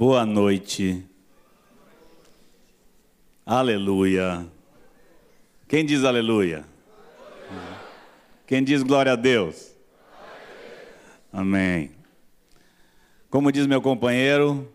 Boa 0.00 0.24
noite. 0.24 1.04
Aleluia. 3.44 4.50
Quem 5.68 5.84
diz 5.84 6.04
aleluia? 6.04 6.64
Quem 8.46 8.64
diz 8.64 8.82
glória 8.82 9.12
a 9.12 9.14
Deus? 9.14 9.76
Amém. 11.30 11.90
Como 13.28 13.52
diz 13.52 13.66
meu 13.66 13.82
companheiro, 13.82 14.72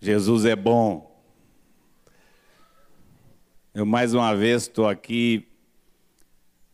Jesus 0.00 0.44
é 0.44 0.56
bom. 0.56 1.16
Eu 3.72 3.86
mais 3.86 4.14
uma 4.14 4.34
vez 4.34 4.62
estou 4.62 4.88
aqui 4.88 5.46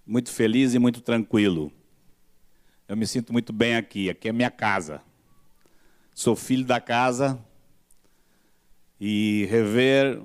muito 0.06 0.30
feliz 0.30 0.72
e 0.72 0.78
muito 0.78 1.02
tranquilo. 1.02 1.70
Eu 2.88 2.96
me 2.96 3.06
sinto 3.06 3.34
muito 3.34 3.52
bem 3.52 3.76
aqui, 3.76 4.08
aqui 4.08 4.30
é 4.30 4.32
minha 4.32 4.50
casa. 4.50 5.02
Sou 6.14 6.34
filho 6.34 6.64
da 6.64 6.80
casa 6.80 7.38
e 9.04 9.46
rever 9.46 10.22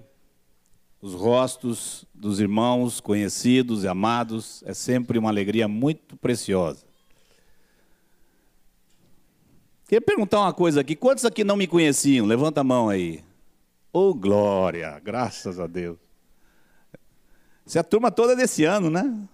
os 1.02 1.16
rostos 1.16 2.06
dos 2.14 2.40
irmãos 2.40 3.00
conhecidos 3.00 3.84
e 3.84 3.88
amados 3.88 4.62
é 4.68 4.74
sempre 4.76 5.18
uma 5.18 5.30
alegria 5.30 5.68
muito 5.68 6.16
preciosa. 6.16 6.86
Queria 9.88 10.00
perguntar 10.00 10.42
uma 10.42 10.54
coisa 10.54 10.82
aqui: 10.82 10.96
quantos 10.96 11.26
aqui 11.26 11.44
não 11.44 11.56
me 11.56 11.66
conheciam? 11.66 12.28
Levanta 12.28 12.62
a 12.62 12.64
mão 12.64 12.88
aí. 12.88 13.24
Oh, 13.92 14.14
glória, 14.14 15.00
graças 15.00 15.60
a 15.60 15.66
Deus. 15.66 15.98
Essa 17.66 17.80
é 17.80 17.82
a 17.82 17.84
turma 17.84 18.12
toda 18.12 18.36
desse 18.36 18.64
ano, 18.64 18.92
né? 18.92 19.28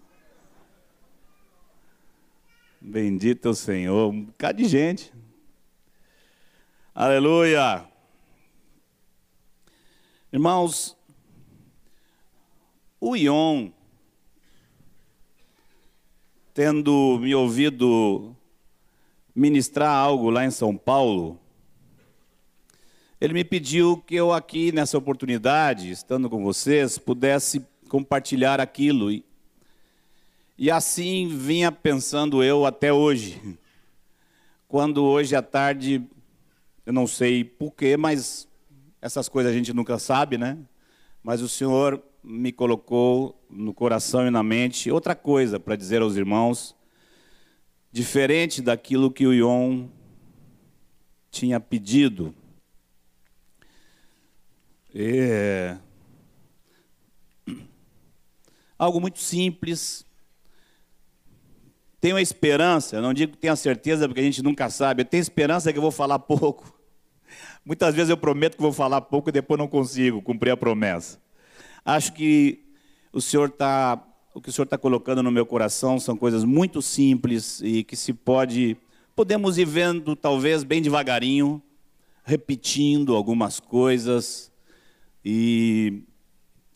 Bendito 2.79 3.49
é 3.49 3.51
o 3.51 3.55
Senhor, 3.55 4.09
um 4.09 4.23
bocado 4.23 4.59
de 4.59 4.69
gente. 4.69 5.13
Aleluia. 6.95 7.91
Irmãos, 10.33 10.97
o 12.99 13.15
Ion, 13.15 13.69
tendo 16.55 17.19
me 17.19 17.35
ouvido 17.35 18.35
ministrar 19.35 19.95
algo 19.95 20.31
lá 20.31 20.43
em 20.43 20.49
São 20.49 20.75
Paulo, 20.75 21.39
ele 23.21 23.31
me 23.31 23.43
pediu 23.43 23.97
que 23.97 24.15
eu 24.15 24.33
aqui 24.33 24.71
nessa 24.71 24.97
oportunidade, 24.97 25.91
estando 25.91 26.27
com 26.27 26.43
vocês, 26.43 26.97
pudesse 26.97 27.63
compartilhar 27.87 28.59
aquilo. 28.59 29.11
E, 29.11 29.23
e 30.57 30.71
assim 30.71 31.27
vinha 31.27 31.71
pensando 31.71 32.43
eu 32.43 32.65
até 32.65 32.91
hoje. 32.91 33.39
Quando 34.67 35.03
hoje 35.03 35.35
à 35.35 35.43
tarde, 35.43 36.03
eu 36.87 36.91
não 36.91 37.05
sei 37.05 37.43
porquê, 37.43 37.95
mas 37.95 38.51
essas 39.03 39.27
coisas 39.27 39.51
a 39.51 39.55
gente 39.55 39.73
nunca 39.73 39.99
sabe, 39.99 40.37
né? 40.37 40.57
Mas 41.21 41.41
o 41.41 41.49
Senhor 41.49 42.01
me 42.23 42.53
colocou 42.53 43.37
no 43.49 43.73
coração 43.73 44.25
e 44.25 44.29
na 44.29 44.41
mente 44.41 44.89
outra 44.89 45.13
coisa 45.13 45.59
para 45.59 45.75
dizer 45.75 46.01
aos 46.01 46.15
irmãos, 46.15 46.73
diferente 47.91 48.61
daquilo 48.61 49.11
que 49.11 49.27
o 49.27 49.33
Ion 49.33 49.89
tinha 51.29 51.59
pedido. 51.59 52.33
É... 54.95 55.75
Algo 58.79 59.01
muito 59.01 59.19
simples. 59.19 60.05
Tenho 61.99 62.15
a 62.15 62.21
esperança, 62.21 63.01
não 63.01 63.13
digo 63.13 63.33
que 63.33 63.37
tenha 63.37 63.55
certeza, 63.57 64.07
porque 64.07 64.21
a 64.21 64.23
gente 64.23 64.41
nunca 64.41 64.69
sabe, 64.69 65.01
eu 65.01 65.05
tenho 65.05 65.21
esperança 65.21 65.73
que 65.73 65.77
eu 65.77 65.81
vou 65.81 65.91
falar 65.91 66.19
pouco. 66.19 66.82
Muitas 67.65 67.95
vezes 67.95 68.09
eu 68.09 68.17
prometo 68.17 68.57
que 68.57 68.61
vou 68.61 68.73
falar 68.73 68.99
pouco 69.01 69.29
e 69.29 69.31
depois 69.31 69.57
não 69.57 69.67
consigo 69.67 70.21
cumprir 70.21 70.51
a 70.51 70.57
promessa. 70.57 71.17
Acho 71.85 72.11
que 72.13 72.59
o 73.13 73.21
Senhor 73.21 73.47
está, 73.47 74.03
o 74.33 74.41
que 74.41 74.49
o 74.49 74.51
Senhor 74.51 74.65
está 74.65 74.77
colocando 74.77 75.23
no 75.23 75.31
meu 75.31 75.45
coração 75.45 75.97
são 75.97 76.17
coisas 76.17 76.43
muito 76.43 76.81
simples 76.81 77.61
e 77.61 77.83
que 77.83 77.95
se 77.95 78.13
pode, 78.13 78.75
podemos 79.15 79.57
ir 79.57 79.65
vendo 79.65 80.13
talvez 80.13 80.63
bem 80.63 80.81
devagarinho, 80.81 81.61
repetindo 82.25 83.15
algumas 83.15 83.61
coisas 83.61 84.51
e 85.23 86.03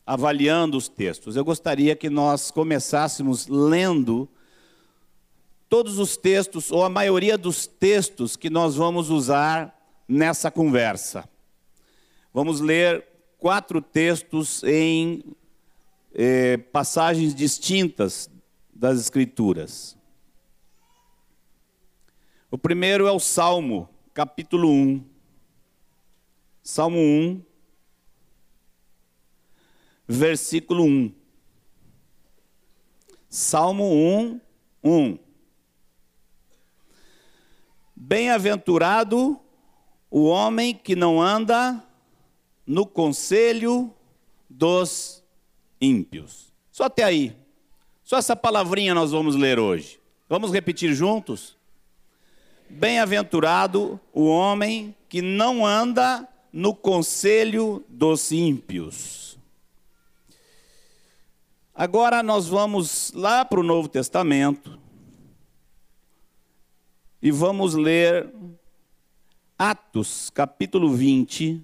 avaliando 0.06 0.78
os 0.78 0.88
textos. 0.88 1.36
Eu 1.36 1.44
gostaria 1.44 1.94
que 1.94 2.08
nós 2.08 2.50
começássemos 2.50 3.46
lendo 3.46 4.26
todos 5.68 5.98
os 5.98 6.16
textos, 6.16 6.72
ou 6.72 6.82
a 6.82 6.88
maioria 6.88 7.36
dos 7.36 7.66
textos 7.66 8.36
que 8.36 8.48
nós 8.48 8.74
vamos 8.76 9.10
usar 9.10 9.77
nessa 10.08 10.50
conversa. 10.50 11.28
Vamos 12.32 12.60
ler 12.60 13.06
quatro 13.38 13.82
textos 13.82 14.62
em 14.64 15.22
eh, 16.14 16.56
passagens 16.56 17.34
distintas 17.34 18.30
das 18.74 18.98
Escrituras. 18.98 19.96
O 22.50 22.56
primeiro 22.56 23.06
é 23.06 23.12
o 23.12 23.20
Salmo, 23.20 23.88
capítulo 24.14 24.70
1. 24.70 25.04
Salmo 26.62 26.98
1, 26.98 27.44
versículo 30.06 30.84
1. 30.84 31.14
Salmo 33.28 33.84
1, 33.84 34.40
1. 34.82 35.18
Bem-aventurado 37.94 39.38
o 40.10 40.24
homem 40.24 40.74
que 40.74 40.96
não 40.96 41.20
anda 41.20 41.82
no 42.66 42.86
conselho 42.86 43.92
dos 44.48 45.22
ímpios. 45.80 46.52
Só 46.70 46.84
até 46.84 47.04
aí. 47.04 47.36
Só 48.02 48.16
essa 48.16 48.34
palavrinha 48.34 48.94
nós 48.94 49.10
vamos 49.10 49.34
ler 49.34 49.58
hoje. 49.58 50.00
Vamos 50.28 50.52
repetir 50.52 50.94
juntos? 50.94 51.56
Bem-aventurado 52.68 53.98
o 54.12 54.26
homem 54.26 54.94
que 55.08 55.22
não 55.22 55.64
anda 55.64 56.28
no 56.52 56.74
conselho 56.74 57.84
dos 57.88 58.32
ímpios. 58.32 59.38
Agora 61.74 62.22
nós 62.22 62.48
vamos 62.48 63.12
lá 63.14 63.44
para 63.44 63.60
o 63.60 63.62
Novo 63.62 63.88
Testamento 63.88 64.78
e 67.22 67.30
vamos 67.30 67.74
ler 67.74 68.32
Atos, 69.60 70.30
capítulo 70.30 70.94
20, 70.94 71.60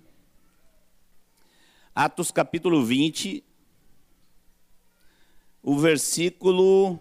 Atos 1.94 2.32
capítulo 2.32 2.84
20, 2.84 3.44
o 5.62 5.78
versículo 5.78 6.98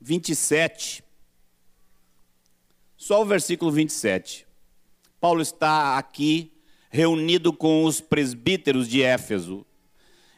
27. 0.00 1.02
Só 2.96 3.22
o 3.22 3.24
versículo 3.24 3.72
27. 3.72 4.46
Paulo 5.20 5.42
está 5.42 5.98
aqui 5.98 6.52
reunido 6.88 7.52
com 7.52 7.84
os 7.84 8.00
presbíteros 8.00 8.86
de 8.86 9.02
Éfeso. 9.02 9.66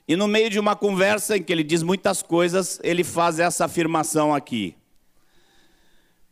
E 0.08 0.16
no 0.16 0.26
meio 0.26 0.48
de 0.48 0.58
uma 0.58 0.74
conversa 0.74 1.36
em 1.36 1.42
que 1.42 1.52
ele 1.52 1.62
diz 1.62 1.82
muitas 1.82 2.22
coisas, 2.22 2.80
ele 2.82 3.04
faz 3.04 3.38
essa 3.38 3.66
afirmação 3.66 4.34
aqui. 4.34 4.74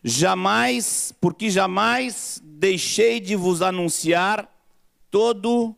Jamais, 0.08 1.12
porque 1.20 1.50
jamais 1.50 2.40
deixei 2.44 3.18
de 3.18 3.34
vos 3.34 3.60
anunciar 3.60 4.48
todo 5.10 5.74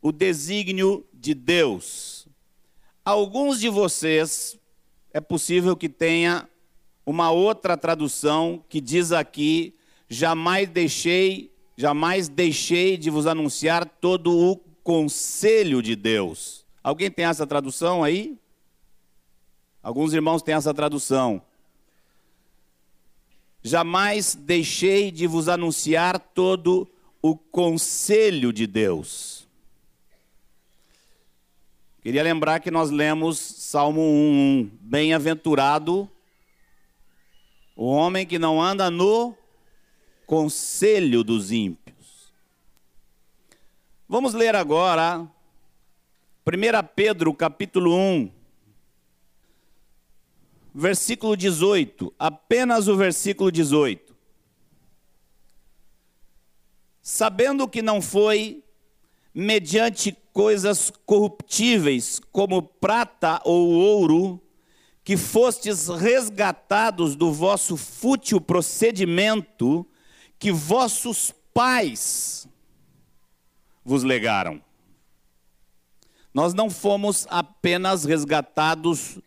o 0.00 0.10
desígnio 0.10 1.06
de 1.12 1.34
Deus. 1.34 2.26
Alguns 3.04 3.60
de 3.60 3.68
vocês, 3.68 4.58
é 5.12 5.20
possível 5.20 5.76
que 5.76 5.90
tenha 5.90 6.48
uma 7.04 7.30
outra 7.30 7.76
tradução 7.76 8.64
que 8.66 8.80
diz 8.80 9.12
aqui: 9.12 9.76
jamais 10.08 10.66
deixei, 10.66 11.54
jamais 11.76 12.30
deixei 12.30 12.96
de 12.96 13.10
vos 13.10 13.26
anunciar 13.26 13.84
todo 13.84 14.34
o 14.34 14.56
conselho 14.82 15.82
de 15.82 15.94
Deus. 15.94 16.64
Alguém 16.82 17.10
tem 17.10 17.26
essa 17.26 17.46
tradução 17.46 18.02
aí? 18.02 18.38
Alguns 19.82 20.14
irmãos 20.14 20.40
têm 20.40 20.54
essa 20.54 20.72
tradução. 20.72 21.42
Jamais 23.62 24.34
deixei 24.34 25.10
de 25.10 25.26
vos 25.26 25.48
anunciar 25.48 26.18
todo 26.18 26.88
o 27.20 27.36
conselho 27.36 28.52
de 28.52 28.66
Deus. 28.66 29.46
Queria 32.02 32.22
lembrar 32.22 32.60
que 32.60 32.70
nós 32.70 32.90
lemos 32.90 33.38
Salmo 33.38 34.00
1:1, 34.00 34.70
bem-aventurado 34.80 36.10
o 37.76 37.86
homem 37.86 38.26
que 38.26 38.38
não 38.38 38.60
anda 38.60 38.90
no 38.90 39.34
conselho 40.26 41.22
dos 41.22 41.52
ímpios. 41.52 42.32
Vamos 44.08 44.32
ler 44.32 44.56
agora 44.56 45.28
1 46.46 46.86
Pedro 46.94 47.34
capítulo 47.34 47.94
1, 47.94 48.30
versículo 50.74 51.36
18, 51.36 52.12
apenas 52.18 52.88
o 52.88 52.96
versículo 52.96 53.50
18. 53.50 54.10
sabendo 57.10 57.66
que 57.66 57.82
não 57.82 58.00
foi 58.00 58.62
mediante 59.34 60.16
coisas 60.32 60.92
corruptíveis, 61.04 62.20
como 62.30 62.62
prata 62.62 63.40
ou 63.44 63.68
ouro, 63.70 64.40
que 65.02 65.16
fostes 65.16 65.88
resgatados 65.88 67.16
do 67.16 67.32
vosso 67.32 67.76
fútil 67.76 68.40
procedimento 68.40 69.86
que 70.38 70.52
vossos 70.52 71.32
pais 71.52 72.46
vos 73.84 74.04
legaram. 74.04 74.62
Nós 76.32 76.54
não 76.54 76.70
fomos 76.70 77.26
apenas 77.28 78.04
resgatados 78.04 79.18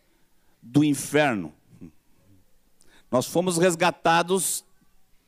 do 0.64 0.82
inferno. 0.82 1.52
Nós 3.10 3.26
fomos 3.26 3.58
resgatados, 3.58 4.64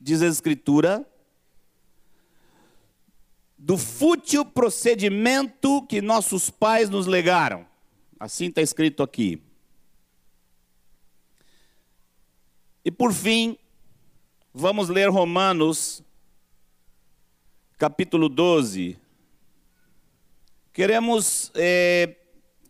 diz 0.01 0.23
a 0.23 0.27
Escritura, 0.27 1.07
do 3.59 3.77
fútil 3.77 4.45
procedimento 4.45 5.87
que 5.87 6.01
nossos 6.01 6.49
pais 6.49 6.89
nos 6.89 7.07
legaram. 7.07 7.67
Assim 8.19 8.47
está 8.47 8.63
escrito 8.63 9.03
aqui. 9.03 9.43
E 12.85 12.91
por 12.91 13.13
fim, 13.13 13.59
vamos 14.55 14.89
ler 14.89 15.11
Romanos, 15.11 16.03
capítulo 17.77 18.29
12. 18.29 18.99
Queremos 20.73 21.51
é, 21.55 22.16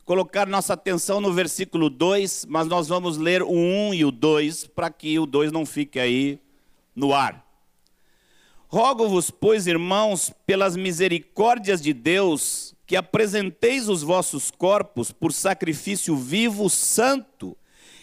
colocar 0.07 0.47
nossa 0.47 0.75
atenção 0.75 1.21
no 1.21 1.33
versículo 1.33 1.91
2, 1.91 2.47
mas 2.49 2.69
nós 2.69 2.87
vamos 2.87 3.19
ler 3.19 3.43
o 3.43 3.51
1 3.51 3.95
e 3.95 4.05
o 4.05 4.13
2, 4.13 4.69
para 4.69 4.89
que 4.89 5.19
o 5.19 5.27
2 5.27 5.51
não 5.51 5.67
fique 5.67 5.99
aí 5.99 6.39
no 6.95 7.13
ar. 7.13 7.45
Rogo-vos, 8.69 9.33
pois, 9.33 9.67
irmãos, 9.67 10.33
pelas 10.47 10.77
misericórdias 10.77 11.83
de 11.83 11.93
Deus, 11.93 12.73
que 12.87 12.95
apresenteis 12.95 13.89
os 13.89 14.05
vossos 14.05 14.49
corpos 14.49 15.11
por 15.11 15.33
sacrifício 15.33 16.17
vivo, 16.17 16.71
santo 16.71 17.57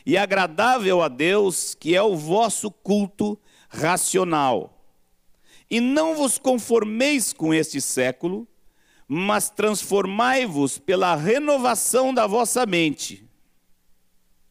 e 0.06 0.17
agradável 0.17 1.01
a 1.01 1.07
Deus, 1.07 1.73
que 1.73 1.95
é 1.95 2.01
o 2.01 2.17
vosso 2.17 2.69
culto 2.69 3.39
racional. 3.69 4.85
E 5.69 5.79
não 5.79 6.15
vos 6.15 6.38
conformeis 6.38 7.31
com 7.31 7.53
este 7.53 7.79
século, 7.79 8.45
mas 9.07 9.50
transformai-vos 9.50 10.77
pela 10.77 11.15
renovação 11.15 12.13
da 12.13 12.25
vossa 12.25 12.65
mente, 12.65 13.27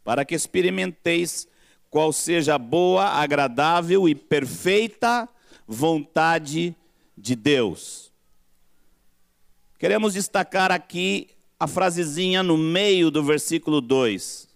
para 0.05 0.25
que 0.25 0.35
experimenteis 0.35 1.47
qual 1.91 2.13
seja 2.13 2.55
a 2.55 2.59
boa, 2.59 3.05
agradável 3.05 4.09
e 4.09 4.15
perfeita 4.15 5.29
vontade 5.67 6.75
de 7.17 7.37
Deus. 7.37 8.11
Queremos 9.79 10.15
destacar 10.15 10.71
aqui 10.71 11.29
a 11.59 11.67
frasezinha 11.67 12.43
no 12.43 12.57
meio 12.57 13.11
do 13.11 13.23
versículo 13.23 13.81
2. 13.81 14.49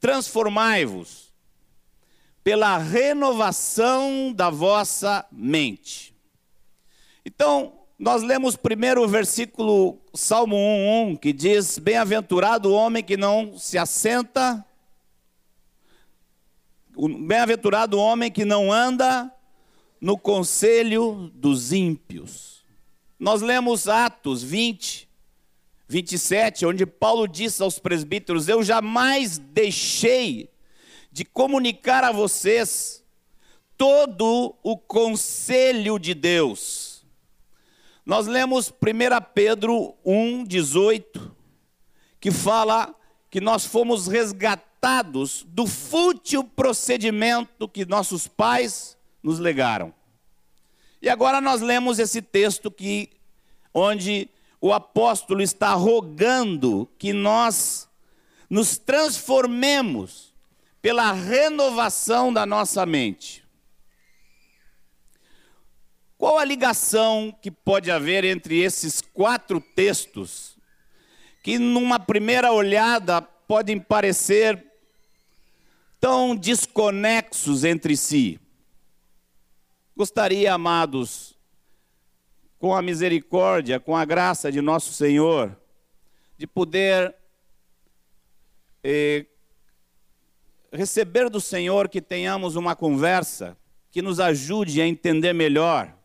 Transformai-vos 0.00 1.32
pela 2.42 2.78
renovação 2.78 4.32
da 4.32 4.48
vossa 4.48 5.26
mente. 5.30 6.14
Então, 7.24 7.79
nós 8.00 8.22
lemos 8.22 8.56
primeiro 8.56 9.04
o 9.04 9.06
versículo 9.06 10.00
Salmo 10.14 10.56
1:1, 10.56 11.18
que 11.18 11.34
diz: 11.34 11.78
Bem-aventurado 11.78 12.70
o 12.70 12.72
homem 12.72 13.04
que 13.04 13.14
não 13.14 13.58
se 13.58 13.76
assenta, 13.76 14.64
bem-aventurado 16.96 17.98
o 17.98 18.00
homem 18.00 18.32
que 18.32 18.42
não 18.42 18.72
anda 18.72 19.30
no 20.00 20.16
conselho 20.16 21.30
dos 21.34 21.74
ímpios. 21.74 22.64
Nós 23.18 23.42
lemos 23.42 23.86
Atos 23.86 24.42
20, 24.42 25.06
27, 25.86 26.64
onde 26.64 26.86
Paulo 26.86 27.28
disse 27.28 27.62
aos 27.62 27.78
presbíteros: 27.78 28.48
Eu 28.48 28.62
jamais 28.62 29.36
deixei 29.36 30.48
de 31.12 31.22
comunicar 31.22 32.02
a 32.02 32.12
vocês 32.12 33.04
todo 33.76 34.56
o 34.62 34.78
conselho 34.78 35.98
de 35.98 36.14
Deus. 36.14 36.89
Nós 38.10 38.26
lemos 38.26 38.70
1 38.70 38.72
Pedro 39.32 39.94
1, 40.04 40.42
18, 40.42 41.30
que 42.20 42.32
fala 42.32 42.92
que 43.30 43.40
nós 43.40 43.64
fomos 43.64 44.08
resgatados 44.08 45.46
do 45.48 45.64
fútil 45.64 46.42
procedimento 46.42 47.68
que 47.68 47.84
nossos 47.84 48.26
pais 48.26 48.98
nos 49.22 49.38
legaram. 49.38 49.94
E 51.00 51.08
agora 51.08 51.40
nós 51.40 51.60
lemos 51.60 52.00
esse 52.00 52.20
texto 52.20 52.68
que 52.68 53.10
onde 53.72 54.28
o 54.60 54.72
apóstolo 54.72 55.40
está 55.40 55.72
rogando 55.74 56.90
que 56.98 57.12
nós 57.12 57.88
nos 58.50 58.76
transformemos 58.76 60.34
pela 60.82 61.12
renovação 61.12 62.32
da 62.32 62.44
nossa 62.44 62.84
mente. 62.84 63.39
Qual 66.20 66.36
a 66.36 66.44
ligação 66.44 67.34
que 67.40 67.50
pode 67.50 67.90
haver 67.90 68.24
entre 68.24 68.60
esses 68.60 69.00
quatro 69.00 69.58
textos, 69.58 70.54
que 71.42 71.58
numa 71.58 71.98
primeira 71.98 72.52
olhada 72.52 73.22
podem 73.22 73.80
parecer 73.80 74.62
tão 75.98 76.36
desconexos 76.36 77.64
entre 77.64 77.96
si? 77.96 78.38
Gostaria, 79.96 80.52
amados, 80.52 81.38
com 82.58 82.76
a 82.76 82.82
misericórdia, 82.82 83.80
com 83.80 83.96
a 83.96 84.04
graça 84.04 84.52
de 84.52 84.60
nosso 84.60 84.92
Senhor, 84.92 85.58
de 86.36 86.46
poder 86.46 87.14
eh, 88.84 89.24
receber 90.70 91.30
do 91.30 91.40
Senhor 91.40 91.88
que 91.88 92.02
tenhamos 92.02 92.56
uma 92.56 92.76
conversa 92.76 93.56
que 93.90 94.02
nos 94.02 94.20
ajude 94.20 94.82
a 94.82 94.86
entender 94.86 95.32
melhor 95.32 95.98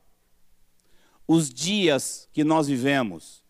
os 1.27 1.49
dias 1.49 2.29
que 2.31 2.43
nós 2.43 2.67
vivemos. 2.67 3.43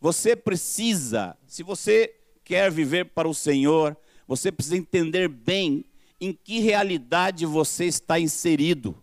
Você 0.00 0.36
precisa, 0.36 1.36
se 1.46 1.62
você 1.62 2.14
quer 2.44 2.70
viver 2.70 3.06
para 3.06 3.28
o 3.28 3.34
Senhor, 3.34 3.96
você 4.26 4.52
precisa 4.52 4.76
entender 4.76 5.28
bem 5.28 5.84
em 6.20 6.32
que 6.32 6.60
realidade 6.60 7.44
você 7.44 7.86
está 7.86 8.18
inserido. 8.18 9.02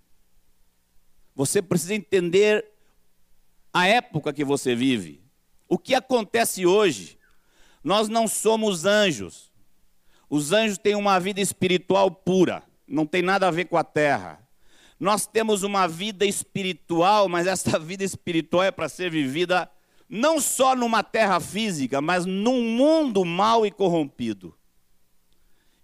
Você 1.36 1.62
precisa 1.62 1.96
entender 1.96 2.66
a 3.74 3.88
época 3.88 4.34
que 4.34 4.44
você 4.44 4.76
vive. 4.76 5.22
O 5.68 5.78
que 5.78 5.96
acontece 5.96 6.66
hoje? 6.66 7.18
Nós 7.84 8.08
não 8.08 8.28
somos 8.28 8.86
anjos. 8.86 9.52
Os 10.30 10.52
anjos 10.52 10.78
têm 10.78 10.96
uma 10.96 11.20
vida 11.20 11.42
espiritual 11.42 12.10
pura, 12.10 12.64
não 12.88 13.06
tem 13.06 13.22
nada 13.22 13.48
a 13.48 13.52
ver 13.52 13.66
com 13.66 13.78
a 13.78 13.84
terra. 13.84 14.43
Nós 15.00 15.26
temos 15.26 15.64
uma 15.64 15.88
vida 15.88 16.26
espiritual, 16.26 17.28
mas 17.28 17.48
essa 17.48 17.78
vida 17.80 18.04
espiritual 18.04 18.64
é 18.64 18.72
para 18.72 18.90
ser 18.90 19.10
vivida 19.10 19.70
não 20.10 20.40
só 20.40 20.76
numa 20.76 21.02
terra 21.02 21.40
física, 21.40 22.00
mas 22.00 22.26
num 22.26 22.62
mundo 22.62 23.26
mau 23.26 23.66
e 23.66 23.72
corrompido. 23.72 24.56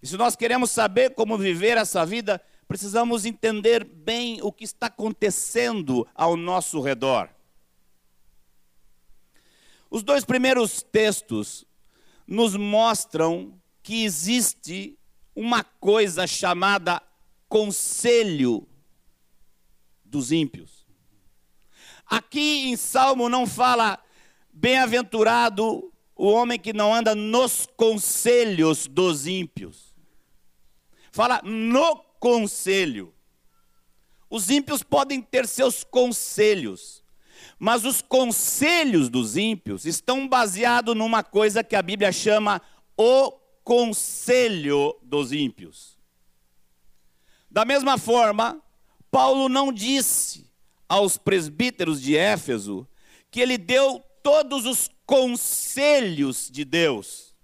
E 0.02 0.06
se 0.06 0.16
nós 0.16 0.36
queremos 0.36 0.70
saber 0.70 1.14
como 1.14 1.36
viver 1.36 1.76
essa 1.76 2.06
vida, 2.06 2.40
precisamos 2.68 3.24
entender 3.24 3.84
bem 3.84 4.38
o 4.42 4.52
que 4.52 4.64
está 4.64 4.86
acontecendo 4.86 6.06
ao 6.14 6.36
nosso 6.36 6.80
redor. 6.80 7.28
Os 9.90 10.04
dois 10.04 10.24
primeiros 10.24 10.80
textos 10.80 11.66
nos 12.24 12.54
mostram 12.54 13.60
que 13.82 14.04
existe 14.04 14.96
uma 15.34 15.64
coisa 15.64 16.26
chamada 16.28 17.02
conselho 17.48 18.68
dos 20.10 20.32
ímpios. 20.32 20.86
Aqui 22.04 22.68
em 22.68 22.76
Salmo 22.76 23.28
não 23.28 23.46
fala 23.46 23.98
bem-aventurado 24.52 25.92
o 26.16 26.26
homem 26.26 26.58
que 26.58 26.72
não 26.72 26.92
anda 26.92 27.14
nos 27.14 27.66
conselhos 27.76 28.86
dos 28.86 29.26
ímpios. 29.26 29.94
Fala 31.12 31.40
no 31.42 31.96
conselho. 32.18 33.14
Os 34.28 34.50
ímpios 34.50 34.82
podem 34.82 35.22
ter 35.22 35.46
seus 35.46 35.82
conselhos, 35.82 37.02
mas 37.58 37.84
os 37.84 38.02
conselhos 38.02 39.08
dos 39.08 39.36
ímpios 39.36 39.86
estão 39.86 40.28
baseados 40.28 40.94
numa 40.96 41.22
coisa 41.22 41.64
que 41.64 41.74
a 41.74 41.82
Bíblia 41.82 42.12
chama 42.12 42.60
o 42.96 43.32
conselho 43.64 44.96
dos 45.02 45.32
ímpios. 45.32 45.98
Da 47.50 47.64
mesma 47.64 47.98
forma, 47.98 48.62
Paulo 49.10 49.48
não 49.48 49.72
disse 49.72 50.46
aos 50.88 51.16
presbíteros 51.16 52.00
de 52.00 52.16
Éfeso 52.16 52.86
que 53.30 53.40
ele 53.40 53.58
deu 53.58 54.02
todos 54.22 54.66
os 54.66 54.90
conselhos 55.06 56.48
de 56.50 56.64
Deus. 56.64 57.34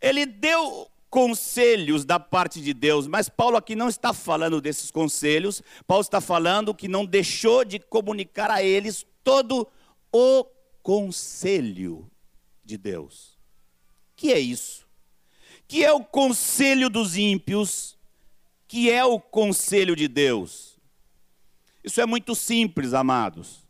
Ele 0.00 0.26
deu 0.26 0.88
conselhos 1.10 2.04
da 2.04 2.18
parte 2.18 2.60
de 2.60 2.72
Deus, 2.72 3.06
mas 3.06 3.28
Paulo 3.28 3.56
aqui 3.56 3.76
não 3.76 3.88
está 3.88 4.14
falando 4.14 4.60
desses 4.62 4.90
conselhos, 4.90 5.62
Paulo 5.86 6.00
está 6.00 6.20
falando 6.22 6.74
que 6.74 6.88
não 6.88 7.04
deixou 7.04 7.64
de 7.64 7.78
comunicar 7.78 8.50
a 8.50 8.62
eles 8.62 9.04
todo 9.22 9.68
o 10.10 10.44
conselho 10.82 12.10
de 12.64 12.78
Deus. 12.78 13.38
Que 14.16 14.32
é 14.32 14.38
isso? 14.38 14.86
Que 15.68 15.84
é 15.84 15.92
o 15.92 16.02
conselho 16.02 16.88
dos 16.88 17.16
ímpios, 17.16 17.98
que 18.66 18.90
é 18.90 19.04
o 19.04 19.20
conselho 19.20 19.94
de 19.94 20.08
Deus. 20.08 20.71
Isso 21.82 22.00
é 22.00 22.06
muito 22.06 22.34
simples, 22.34 22.94
amados. 22.94 23.66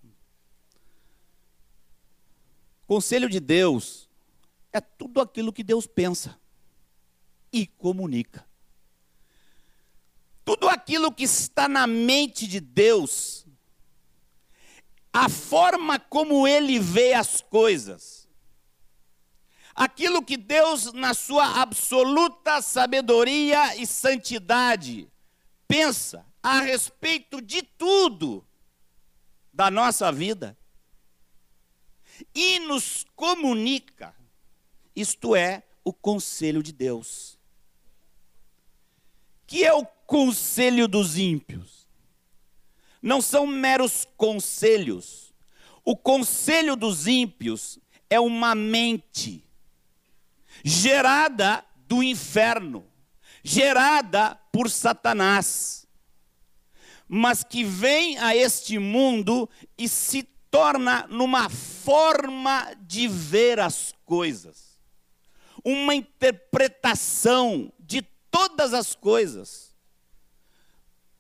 Conselho 2.87 3.29
de 3.29 3.41
Deus 3.41 4.09
é 4.73 4.81
tudo 4.81 5.21
aquilo 5.21 5.53
que 5.53 5.65
Deus 5.65 5.87
pensa 5.87 6.39
e 7.53 7.67
comunica. 7.67 8.47
Tudo 10.45 10.69
aquilo 10.69 11.13
que 11.13 11.25
está 11.25 11.69
na 11.69 11.87
mente 11.87 12.47
de 12.47 12.61
Deus, 12.61 13.47
a 15.13 15.29
forma 15.29 15.99
como 15.99 16.47
ele 16.47 16.79
vê 16.79 17.15
as 17.15 17.41
coisas, 17.41 18.29
aquilo 19.75 20.23
que 20.23 20.37
Deus, 20.37 20.93
na 20.93 21.15
sua 21.15 21.63
absoluta 21.63 22.61
sabedoria 22.61 23.77
e 23.77 23.87
santidade, 23.87 25.09
pensa 25.67 26.27
a 26.43 26.61
respeito 26.61 27.41
de 27.41 27.63
tudo 27.63 28.45
da 29.53 29.71
nossa 29.71 30.11
vida 30.11 30.57
e 32.35 32.59
nos 32.61 33.07
comunica, 33.15 34.15
isto 34.95 35.37
é, 35.37 35.63
o 35.85 35.93
conselho 35.93 36.63
de 36.63 36.73
Deus. 36.73 37.39
Que 39.47 39.65
é 39.65 39.73
o 39.73 39.85
conselho 39.85 40.89
dos 40.89 41.17
ímpios? 41.17 41.87
Não 43.01 43.21
são 43.21 43.47
meros 43.47 44.07
conselhos. 44.17 45.33
O 45.85 45.97
conselho 45.97 46.77
dos 46.77 47.07
ímpios 47.07 47.79
é 48.09 48.21
uma 48.21 48.55
mente 48.55 49.45
gerada 50.65 51.65
do 51.89 52.03
inferno, 52.03 52.87
gerada 53.43 54.37
por 54.53 54.71
Satanás, 54.71 55.82
mas 57.15 57.45
que 57.45 57.63
vem 57.63 58.17
a 58.17 58.35
este 58.35 58.79
mundo 58.79 59.47
e 59.77 59.87
se 59.87 60.23
torna 60.51 61.07
numa 61.11 61.51
forma 61.51 62.75
de 62.81 63.07
ver 63.07 63.61
as 63.61 63.95
coisas, 64.07 64.81
uma 65.63 65.95
interpretação 65.95 67.71
de 67.79 68.01
todas 68.31 68.73
as 68.73 68.95
coisas, 68.95 69.75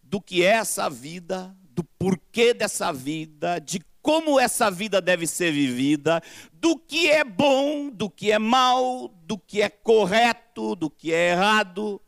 do 0.02 0.18
que 0.18 0.42
é 0.42 0.52
essa 0.52 0.88
vida, 0.88 1.54
do 1.62 1.84
porquê 1.84 2.54
dessa 2.54 2.90
vida, 2.90 3.58
de 3.58 3.78
como 4.00 4.40
essa 4.40 4.70
vida 4.70 4.98
deve 4.98 5.26
ser 5.26 5.52
vivida, 5.52 6.22
do 6.54 6.78
que 6.78 7.10
é 7.10 7.22
bom, 7.22 7.90
do 7.90 8.08
que 8.08 8.32
é 8.32 8.38
mal, 8.38 9.08
do 9.26 9.36
que 9.36 9.60
é 9.60 9.68
correto, 9.68 10.74
do 10.74 10.88
que 10.88 11.12
é 11.12 11.32
errado. 11.32 12.00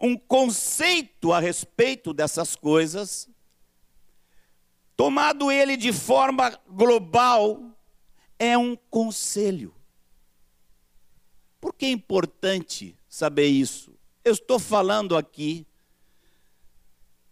Um 0.00 0.16
conceito 0.16 1.32
a 1.32 1.40
respeito 1.40 2.12
dessas 2.12 2.56
coisas 2.56 3.28
tomado 4.96 5.50
ele 5.50 5.76
de 5.76 5.92
forma 5.92 6.50
global, 6.68 7.62
é 8.38 8.56
um 8.56 8.76
conselho. 8.76 9.74
Por 11.60 11.74
que 11.74 11.86
é 11.86 11.90
importante 11.90 12.96
saber 13.08 13.46
isso? 13.46 13.94
Eu 14.24 14.34
estou 14.34 14.58
falando 14.58 15.16
aqui 15.16 15.66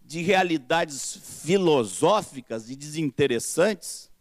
de 0.01 0.21
realidades 0.21 1.41
filosóficas 1.43 2.69
e 2.69 2.75
desinteressantes. 2.75 4.11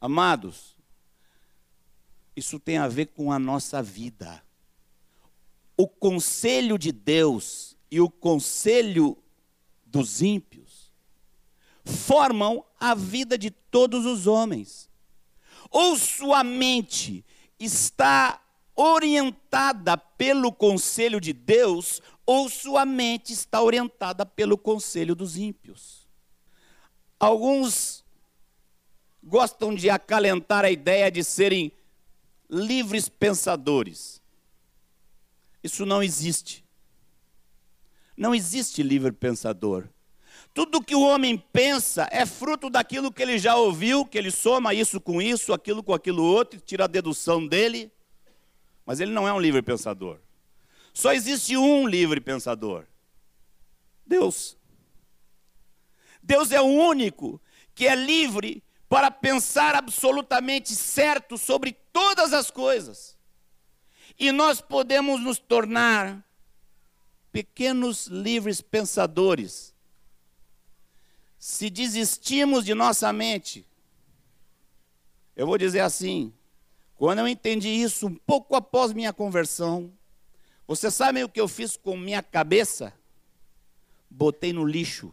Amados, 0.00 0.76
isso 2.36 2.58
tem 2.58 2.78
a 2.78 2.88
ver 2.88 3.06
com 3.06 3.32
a 3.32 3.38
nossa 3.38 3.82
vida. 3.82 4.43
O 5.76 5.88
conselho 5.88 6.78
de 6.78 6.92
Deus 6.92 7.76
e 7.90 8.00
o 8.00 8.08
conselho 8.08 9.16
dos 9.84 10.22
ímpios 10.22 10.92
formam 11.84 12.64
a 12.80 12.94
vida 12.94 13.36
de 13.36 13.50
todos 13.50 14.06
os 14.06 14.26
homens. 14.26 14.88
Ou 15.70 15.96
sua 15.96 16.42
mente 16.42 17.24
está 17.58 18.40
orientada 18.74 19.96
pelo 19.96 20.50
conselho 20.52 21.20
de 21.20 21.32
Deus, 21.32 22.00
ou 22.26 22.48
sua 22.48 22.84
mente 22.84 23.32
está 23.32 23.62
orientada 23.62 24.26
pelo 24.26 24.58
conselho 24.58 25.14
dos 25.14 25.36
ímpios. 25.36 26.08
Alguns 27.18 28.04
gostam 29.22 29.74
de 29.74 29.88
acalentar 29.88 30.64
a 30.64 30.70
ideia 30.70 31.10
de 31.10 31.22
serem 31.22 31.72
livres 32.50 33.08
pensadores. 33.08 34.20
Isso 35.64 35.86
não 35.86 36.02
existe. 36.02 36.62
Não 38.14 38.34
existe 38.34 38.82
livre 38.82 39.10
pensador. 39.10 39.88
Tudo 40.52 40.82
que 40.82 40.94
o 40.94 41.00
homem 41.00 41.38
pensa 41.38 42.06
é 42.12 42.26
fruto 42.26 42.68
daquilo 42.68 43.10
que 43.10 43.22
ele 43.22 43.38
já 43.38 43.56
ouviu, 43.56 44.04
que 44.04 44.18
ele 44.18 44.30
soma 44.30 44.74
isso 44.74 45.00
com 45.00 45.22
isso, 45.22 45.54
aquilo 45.54 45.82
com 45.82 45.94
aquilo 45.94 46.22
outro, 46.22 46.60
tira 46.60 46.84
a 46.84 46.86
dedução 46.86 47.46
dele. 47.46 47.90
Mas 48.84 49.00
ele 49.00 49.10
não 49.10 49.26
é 49.26 49.32
um 49.32 49.40
livre 49.40 49.62
pensador. 49.62 50.20
Só 50.92 51.12
existe 51.14 51.56
um 51.56 51.88
livre 51.88 52.20
pensador: 52.20 52.86
Deus. 54.06 54.58
Deus 56.22 56.52
é 56.52 56.60
o 56.60 56.66
único 56.66 57.40
que 57.74 57.86
é 57.86 57.94
livre 57.94 58.62
para 58.88 59.10
pensar 59.10 59.74
absolutamente 59.74 60.74
certo 60.74 61.38
sobre 61.38 61.72
todas 61.90 62.34
as 62.34 62.50
coisas. 62.50 63.13
E 64.18 64.30
nós 64.32 64.60
podemos 64.60 65.20
nos 65.20 65.38
tornar 65.38 66.24
pequenos 67.32 68.06
livres 68.06 68.60
pensadores 68.60 69.74
se 71.44 71.68
desistimos 71.68 72.64
de 72.64 72.72
nossa 72.72 73.12
mente, 73.12 73.66
eu 75.36 75.46
vou 75.46 75.58
dizer 75.58 75.80
assim, 75.80 76.32
quando 76.96 77.18
eu 77.18 77.28
entendi 77.28 77.68
isso 77.68 78.06
um 78.06 78.14
pouco 78.14 78.56
após 78.56 78.94
minha 78.94 79.12
conversão, 79.12 79.92
você 80.66 80.90
sabe 80.90 81.22
o 81.22 81.28
que 81.28 81.38
eu 81.38 81.46
fiz 81.46 81.76
com 81.76 81.98
minha 81.98 82.22
cabeça? 82.22 82.94
Botei 84.08 84.54
no 84.54 84.64
lixo. 84.64 85.12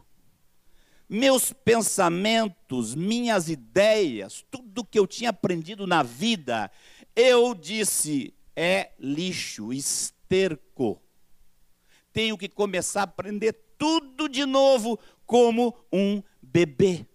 Meus 1.10 1.52
pensamentos, 1.52 2.96
minhas 2.96 3.50
ideias, 3.50 4.46
tudo 4.50 4.86
que 4.86 4.98
eu 4.98 5.06
tinha 5.06 5.32
aprendido 5.32 5.86
na 5.86 6.02
vida, 6.02 6.72
eu 7.14 7.54
disse, 7.54 8.34
é 8.56 8.92
lixo, 9.00 9.74
esterco. 9.74 11.02
Tenho 12.14 12.38
que 12.38 12.48
começar 12.50 13.02
a 13.02 13.04
aprender 13.04 13.54
tudo 13.78 14.30
de 14.30 14.46
novo, 14.46 14.98
como 15.26 15.76
um 15.92 16.24
bebê. 16.42 17.06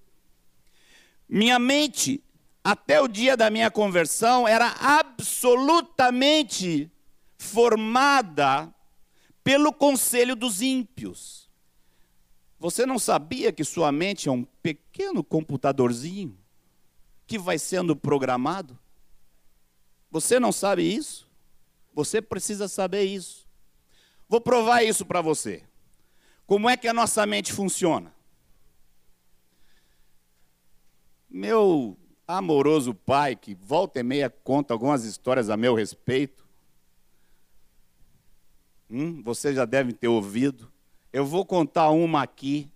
Minha 1.28 1.58
mente, 1.58 2.22
até 2.64 3.00
o 3.00 3.08
dia 3.08 3.36
da 3.36 3.50
minha 3.50 3.70
conversão, 3.70 4.48
era 4.48 4.74
absolutamente 4.80 6.90
formada 7.38 8.72
pelo 9.44 9.70
conselho 9.72 10.34
dos 10.34 10.62
ímpios. 10.62 11.46
Você 12.58 12.86
não 12.86 12.98
sabia 12.98 13.52
que 13.52 13.62
sua 13.62 13.92
mente 13.92 14.28
é 14.28 14.32
um 14.32 14.44
pequeno 14.62 15.22
computadorzinho 15.22 16.36
que 17.26 17.38
vai 17.38 17.58
sendo 17.58 17.94
programado? 17.94 18.78
Você 20.10 20.40
não 20.40 20.50
sabe 20.50 20.82
isso? 20.82 21.25
Você 21.96 22.20
precisa 22.20 22.68
saber 22.68 23.04
isso. 23.04 23.46
Vou 24.28 24.38
provar 24.38 24.82
isso 24.82 25.06
para 25.06 25.22
você. 25.22 25.62
Como 26.46 26.68
é 26.68 26.76
que 26.76 26.86
a 26.86 26.92
nossa 26.92 27.24
mente 27.24 27.54
funciona? 27.54 28.14
Meu 31.28 31.96
amoroso 32.28 32.92
pai, 32.92 33.34
que 33.34 33.54
volta 33.54 33.98
e 33.98 34.02
meia 34.02 34.28
conta 34.28 34.74
algumas 34.74 35.04
histórias 35.04 35.48
a 35.48 35.56
meu 35.56 35.74
respeito, 35.74 36.46
hum, 38.90 39.22
vocês 39.22 39.56
já 39.56 39.64
devem 39.64 39.94
ter 39.94 40.08
ouvido. 40.08 40.70
Eu 41.10 41.24
vou 41.24 41.46
contar 41.46 41.88
uma 41.88 42.22
aqui, 42.22 42.70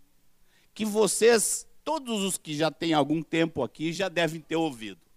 que 0.73 0.87
vocês, 0.87 1.67
todos 1.85 2.23
os 2.23 2.39
que 2.39 2.57
já 2.57 2.71
têm 2.71 2.95
algum 2.95 3.23
tempo 3.23 3.62
aqui, 3.62 3.93
já 3.93 4.09
devem 4.09 4.41
ter 4.41 4.57
ouvido. 4.57 5.10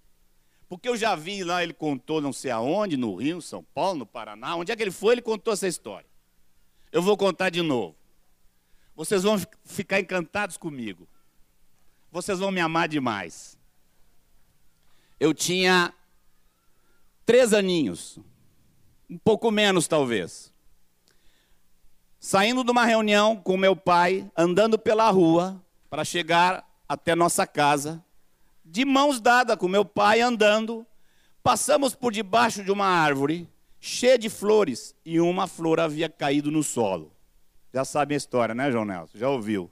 Porque 0.74 0.90
eu 0.90 0.98
já 0.98 1.14
vi 1.14 1.44
lá, 1.44 1.62
ele 1.62 1.72
contou 1.72 2.20
não 2.20 2.34
sei 2.34 2.50
aonde, 2.50 2.98
no 2.98 3.14
Rio, 3.18 3.40
São 3.44 3.64
Paulo, 3.64 4.00
no 4.00 4.06
Paraná, 4.08 4.56
onde 4.56 4.72
é 4.72 4.76
que 4.76 4.82
ele 4.82 4.90
foi, 4.90 5.14
ele 5.14 5.22
contou 5.22 5.54
essa 5.54 5.68
história. 5.68 6.08
Eu 6.92 7.00
vou 7.00 7.16
contar 7.16 7.52
de 7.52 7.62
novo. 7.62 7.96
Vocês 8.96 9.22
vão 9.22 9.40
ficar 9.64 10.00
encantados 10.00 10.58
comigo. 10.58 11.08
Vocês 12.12 12.40
vão 12.40 12.50
me 12.50 12.60
amar 12.60 12.88
demais. 12.88 13.56
Eu 15.20 15.32
tinha 15.32 15.94
três 17.24 17.54
aninhos. 17.54 18.18
um 19.08 19.20
pouco 19.20 19.52
menos 19.52 19.88
talvez. 19.88 20.52
Saindo 22.20 22.64
de 22.64 22.72
uma 22.72 22.84
reunião 22.84 23.36
com 23.36 23.58
meu 23.58 23.76
pai, 23.76 24.28
andando 24.36 24.80
pela 24.80 25.08
rua 25.12 25.64
para 25.88 26.04
chegar 26.04 26.68
até 26.90 27.14
nossa 27.14 27.46
casa, 27.46 28.04
de 28.64 28.86
mãos 28.86 29.20
dadas 29.20 29.58
com 29.58 29.68
meu 29.68 29.84
pai 29.84 30.22
andando, 30.22 30.86
passamos 31.42 31.96
por 31.96 32.12
debaixo 32.12 32.64
de 32.64 32.72
uma 32.72 32.86
árvore 32.86 33.50
cheia 33.80 34.18
de 34.18 34.30
flores 34.30 34.96
e 35.04 35.20
uma 35.20 35.46
flor 35.48 35.80
havia 35.80 36.08
caído 36.08 36.50
no 36.50 36.64
solo. 36.64 37.14
Já 37.74 37.84
sabe 37.84 38.14
a 38.14 38.18
história, 38.18 38.56
né, 38.56 38.72
João 38.72 38.86
Nelson? 38.86 39.18
Já 39.18 39.30
ouviu? 39.30 39.70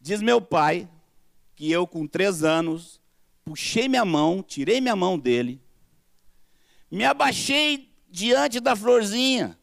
Diz 0.00 0.22
meu 0.22 0.40
pai 0.40 0.88
que 1.54 1.70
eu, 1.70 1.86
com 1.86 2.06
três 2.06 2.42
anos, 2.42 3.00
puxei 3.44 3.88
minha 3.88 4.04
mão, 4.04 4.42
tirei 4.42 4.80
minha 4.80 4.96
mão 4.96 5.18
dele, 5.18 5.60
me 6.90 7.04
abaixei 7.04 7.90
diante 8.08 8.60
da 8.60 8.74
florzinha 8.74 9.58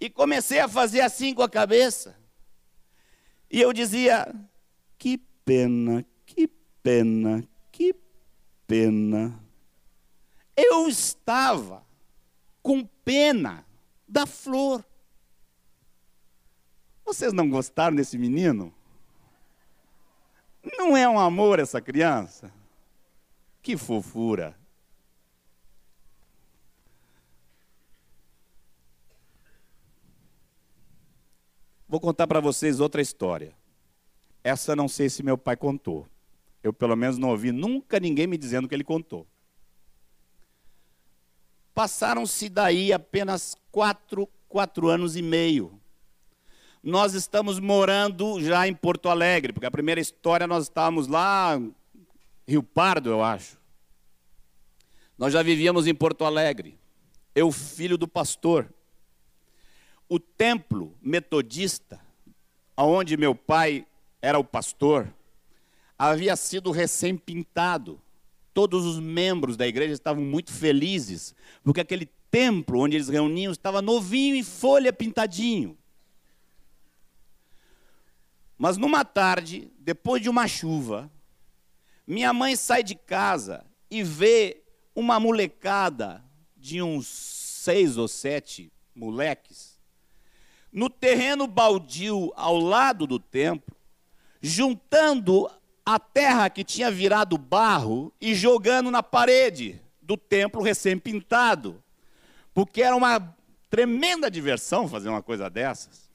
e 0.00 0.08
comecei 0.08 0.60
a 0.60 0.68
fazer 0.68 1.00
assim 1.00 1.34
com 1.34 1.42
a 1.42 1.48
cabeça. 1.48 2.16
E 3.50 3.60
eu 3.60 3.72
dizia: 3.72 4.34
que 4.98 5.18
pena, 5.44 6.04
pena, 6.84 7.42
que 7.72 7.96
pena. 8.66 9.40
Eu 10.54 10.86
estava 10.86 11.82
com 12.62 12.84
pena 13.02 13.66
da 14.06 14.26
flor. 14.26 14.84
Vocês 17.04 17.32
não 17.32 17.48
gostaram 17.48 17.96
desse 17.96 18.18
menino? 18.18 18.72
Não 20.62 20.96
é 20.96 21.08
um 21.08 21.18
amor 21.18 21.58
essa 21.58 21.80
criança? 21.80 22.52
Que 23.62 23.76
fofura. 23.76 24.56
Vou 31.88 32.00
contar 32.00 32.26
para 32.26 32.40
vocês 32.40 32.78
outra 32.78 33.00
história. 33.00 33.54
Essa 34.42 34.76
não 34.76 34.88
sei 34.88 35.08
se 35.08 35.22
meu 35.22 35.38
pai 35.38 35.56
contou. 35.56 36.06
Eu, 36.64 36.72
pelo 36.72 36.96
menos, 36.96 37.16
não 37.16 37.28
ouvi 37.28 37.52
nunca 37.52 38.00
ninguém 38.00 38.26
me 38.26 38.36
dizendo 38.36 38.66
que 38.66 38.74
ele 38.74 38.82
contou. 38.82 39.24
Passaram-se 41.72 42.48
daí 42.48 42.92
apenas 42.92 43.56
quatro, 43.70 44.28
quatro 44.48 44.88
anos 44.88 45.14
e 45.14 45.22
meio 45.22 45.80
nós 46.84 47.14
estamos 47.14 47.58
morando 47.58 48.38
já 48.42 48.68
em 48.68 48.74
Porto 48.74 49.08
Alegre, 49.08 49.54
porque 49.54 49.64
a 49.64 49.70
primeira 49.70 50.02
história 50.02 50.46
nós 50.46 50.64
estávamos 50.64 51.08
lá, 51.08 51.58
Rio 52.46 52.62
Pardo, 52.62 53.08
eu 53.08 53.24
acho. 53.24 53.58
Nós 55.16 55.32
já 55.32 55.42
vivíamos 55.42 55.86
em 55.86 55.94
Porto 55.94 56.26
Alegre. 56.26 56.78
Eu, 57.34 57.50
filho 57.50 57.96
do 57.96 58.06
pastor. 58.06 58.68
O 60.06 60.20
templo 60.20 60.94
metodista, 61.00 61.98
onde 62.76 63.16
meu 63.16 63.34
pai 63.34 63.86
era 64.20 64.38
o 64.38 64.44
pastor, 64.44 65.08
havia 65.98 66.36
sido 66.36 66.70
recém-pintado. 66.70 68.00
Todos 68.52 68.84
os 68.84 68.98
membros 68.98 69.56
da 69.56 69.66
igreja 69.66 69.92
estavam 69.92 70.22
muito 70.22 70.52
felizes, 70.52 71.34
porque 71.62 71.80
aquele 71.80 72.06
templo 72.30 72.80
onde 72.80 72.96
eles 72.96 73.08
reuniam 73.08 73.52
estava 73.52 73.82
novinho 73.82 74.36
em 74.36 74.42
folha 74.42 74.92
pintadinho. 74.92 75.76
Mas 78.56 78.76
numa 78.76 79.04
tarde, 79.04 79.72
depois 79.78 80.22
de 80.22 80.28
uma 80.28 80.46
chuva, 80.46 81.10
minha 82.06 82.32
mãe 82.32 82.54
sai 82.54 82.82
de 82.82 82.94
casa 82.94 83.64
e 83.90 84.02
vê 84.02 84.62
uma 84.94 85.18
molecada 85.18 86.24
de 86.56 86.80
uns 86.80 87.06
seis 87.08 87.96
ou 87.96 88.06
sete 88.06 88.72
moleques 88.94 89.74
no 90.74 90.90
terreno 90.90 91.46
baldio 91.46 92.32
ao 92.34 92.58
lado 92.58 93.06
do 93.06 93.20
templo, 93.20 93.76
juntando 94.42 95.48
a 95.84 95.98
terra 95.98 96.48
que 96.48 96.64
tinha 96.64 96.90
virado 96.90 97.36
barro 97.36 98.12
e 98.20 98.34
jogando 98.34 98.90
na 98.90 99.02
parede 99.02 99.80
do 100.00 100.16
templo 100.16 100.62
recém-pintado, 100.62 101.82
porque 102.54 102.82
era 102.82 102.96
uma 102.96 103.34
tremenda 103.68 104.30
diversão 104.30 104.88
fazer 104.88 105.08
uma 105.08 105.22
coisa 105.22 105.50
dessas. 105.50 106.08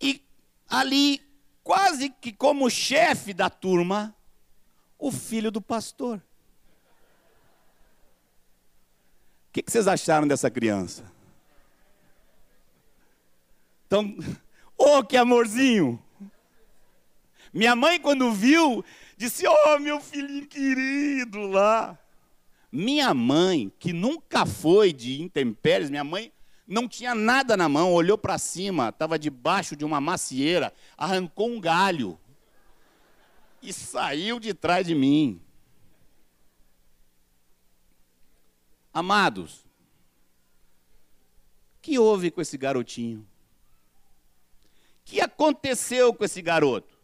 E 0.00 0.22
ali, 0.68 1.20
quase 1.62 2.10
que 2.10 2.32
como 2.32 2.70
chefe 2.70 3.34
da 3.34 3.50
turma, 3.50 4.14
o 4.98 5.12
filho 5.12 5.50
do 5.50 5.60
pastor. 5.60 6.22
O 9.48 9.52
que, 9.52 9.64
vocês 9.66 9.88
acharam 9.88 10.26
dessa 10.26 10.50
criança? 10.50 11.04
Então, 13.86 14.14
oh, 14.76 15.02
que 15.04 15.16
amorzinho! 15.16 16.02
Minha 17.58 17.74
mãe, 17.74 17.98
quando 17.98 18.30
viu, 18.30 18.84
disse: 19.16 19.44
Oh, 19.48 19.80
meu 19.80 20.00
filhinho 20.00 20.46
querido 20.46 21.40
lá. 21.48 21.98
Minha 22.70 23.12
mãe, 23.12 23.72
que 23.80 23.92
nunca 23.92 24.46
foi 24.46 24.92
de 24.92 25.20
intempéries, 25.20 25.90
minha 25.90 26.04
mãe 26.04 26.32
não 26.64 26.86
tinha 26.86 27.16
nada 27.16 27.56
na 27.56 27.68
mão, 27.68 27.92
olhou 27.92 28.16
para 28.16 28.38
cima, 28.38 28.90
estava 28.90 29.18
debaixo 29.18 29.74
de 29.74 29.84
uma 29.84 30.00
macieira, 30.00 30.72
arrancou 30.96 31.50
um 31.50 31.60
galho 31.60 32.16
e 33.60 33.72
saiu 33.72 34.38
de 34.38 34.54
trás 34.54 34.86
de 34.86 34.94
mim. 34.94 35.42
Amados, 38.94 39.66
que 41.82 41.98
houve 41.98 42.30
com 42.30 42.40
esse 42.40 42.56
garotinho? 42.56 43.26
Que 45.04 45.20
aconteceu 45.20 46.14
com 46.14 46.24
esse 46.24 46.40
garoto? 46.40 46.97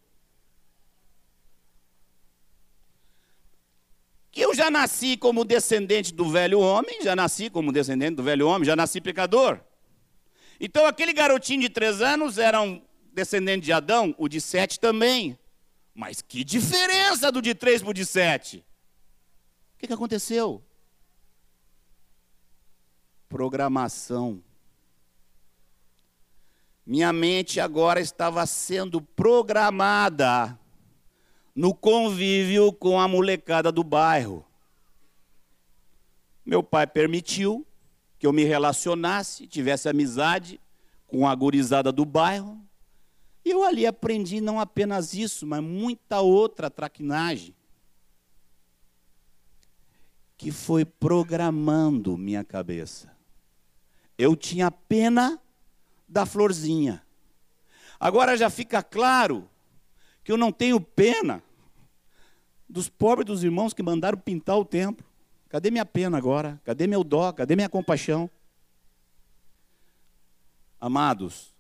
Que 4.35 4.41
eu 4.41 4.53
já 4.53 4.69
nasci 4.69 5.17
como 5.17 5.45
descendente 5.45 6.13
do 6.13 6.29
velho 6.29 6.59
homem, 6.59 7.01
já 7.01 7.15
nasci 7.15 7.49
como 7.49 7.71
descendente 7.71 8.17
do 8.17 8.23
velho 8.25 8.49
homem, 8.49 8.67
já 8.67 8.75
nasci 8.75 9.01
pecador. 9.01 9.61
Então 10.59 10.87
aquele 10.87 11.13
garotinho 11.13 11.61
de 11.61 11.69
três 11.69 12.03
anos 12.03 12.37
era 12.37 12.61
um 12.61 12.83
descendente 13.13 13.65
de 13.65 13.73
Adão, 13.73 14.13
o 14.19 14.29
de 14.29 14.41
sete 14.41 14.81
também. 14.81 15.39
Mas 15.95 16.21
que 16.21 16.43
diferença 16.43 17.31
do 17.31 17.41
de 17.41 17.55
três 17.55 17.81
para 17.81 17.91
o 17.91 17.95
de 17.95 18.05
sete? 18.05 18.67
O 19.77 19.79
que, 19.79 19.87
que 19.87 19.93
aconteceu? 19.93 20.61
Programação. 23.29 24.43
Minha 26.85 27.13
mente 27.13 27.61
agora 27.61 28.01
estava 28.01 28.45
sendo 28.47 29.01
programada 29.01 30.59
no 31.55 31.75
convívio 31.75 32.73
com 32.73 32.99
a 32.99 33.07
molecada 33.07 33.71
do 33.71 33.85
bairro. 33.85 34.45
Meu 36.45 36.63
pai 36.63 36.87
permitiu 36.87 37.67
que 38.19 38.27
eu 38.27 38.33
me 38.33 38.45
relacionasse, 38.45 39.47
tivesse 39.47 39.89
amizade 39.89 40.61
com 41.07 41.29
a 41.29 41.35
gurizada 41.35 41.93
do 41.93 42.05
bairro. 42.05 42.61
E 43.45 43.51
eu 43.51 43.63
ali 43.63 43.87
aprendi 43.87 44.41
não 44.41 44.59
apenas 44.59 45.15
isso, 45.15 45.47
mas 45.47 45.63
muita 45.63 46.21
outra 46.21 46.71
traquinagem 46.71 47.55
que 50.37 50.51
foi 50.51 50.85
programando 50.85 52.19
minha 52.19 52.43
cabeça. 52.43 53.15
Eu 54.19 54.35
tinha 54.35 54.71
pena 54.71 55.41
da 56.09 56.27
florzinha. 56.27 57.03
Agora 57.99 58.37
já 58.37 58.51
fica 58.51 58.83
claro 58.83 59.49
que 60.25 60.33
eu 60.33 60.39
não 60.39 60.51
tenho 60.51 60.81
pena 60.81 61.43
dos 62.69 62.89
pobres 62.89 63.27
dos 63.27 63.45
irmãos 63.45 63.75
que 63.75 63.83
mandaram 63.83 64.19
pintar 64.19 64.59
o 64.59 64.65
templo. 64.65 65.07
Cadê 65.49 65.71
minha 65.71 65.85
pena 65.85 66.17
agora? 66.17 66.61
Cadê 66.65 66.87
meu 66.87 67.05
dó? 67.05 67.31
Cadê 67.33 67.55
minha 67.55 67.69
compaixão? 67.69 68.29
Amados, 70.81 71.55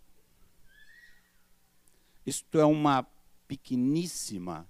isto 2.26 2.58
é 2.58 2.64
uma 2.64 3.06
pequeníssima 3.46 4.66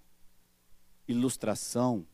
ilustração 1.07 2.07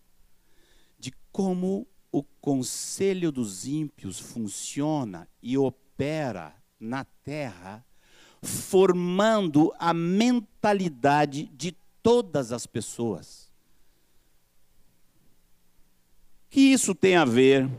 de 0.98 1.12
como 1.32 1.86
o 2.12 2.22
conselho 2.22 3.32
dos 3.32 3.66
ímpios 3.66 4.18
funciona 4.18 5.28
e 5.42 5.56
opera 5.56 6.54
na 6.78 7.04
terra 7.04 7.84
formando 8.42 9.72
a 9.79 9.92
mentalidade 9.92 11.46
de 11.55 11.76
todas 12.03 12.53
as 12.53 12.66
pessoas. 12.66 13.50
Que 16.48 16.61
isso 16.61 16.94
tem 16.94 17.16
a 17.16 17.24
ver 17.24 17.70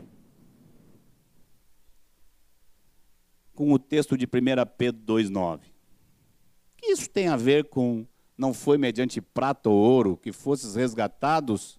com 3.54 3.72
o 3.72 3.78
texto 3.78 4.16
de 4.16 4.24
1 4.24 4.28
Pedro 4.78 5.02
2,9? 5.14 5.60
Que 6.76 6.86
isso 6.86 7.08
tem 7.10 7.28
a 7.28 7.36
ver 7.36 7.68
com 7.68 8.06
não 8.36 8.54
foi 8.54 8.78
mediante 8.78 9.20
prata 9.20 9.68
ou 9.68 9.76
ouro 9.76 10.16
que 10.16 10.32
fosses 10.32 10.74
resgatados 10.74 11.78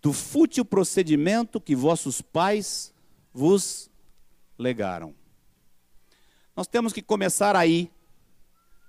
do 0.00 0.12
fútil 0.12 0.64
procedimento 0.64 1.60
que 1.60 1.74
vossos 1.74 2.20
pais 2.20 2.92
vos 3.32 3.90
legaram. 4.58 5.14
Nós 6.54 6.66
temos 6.66 6.92
que 6.92 7.00
começar 7.00 7.56
aí, 7.56 7.90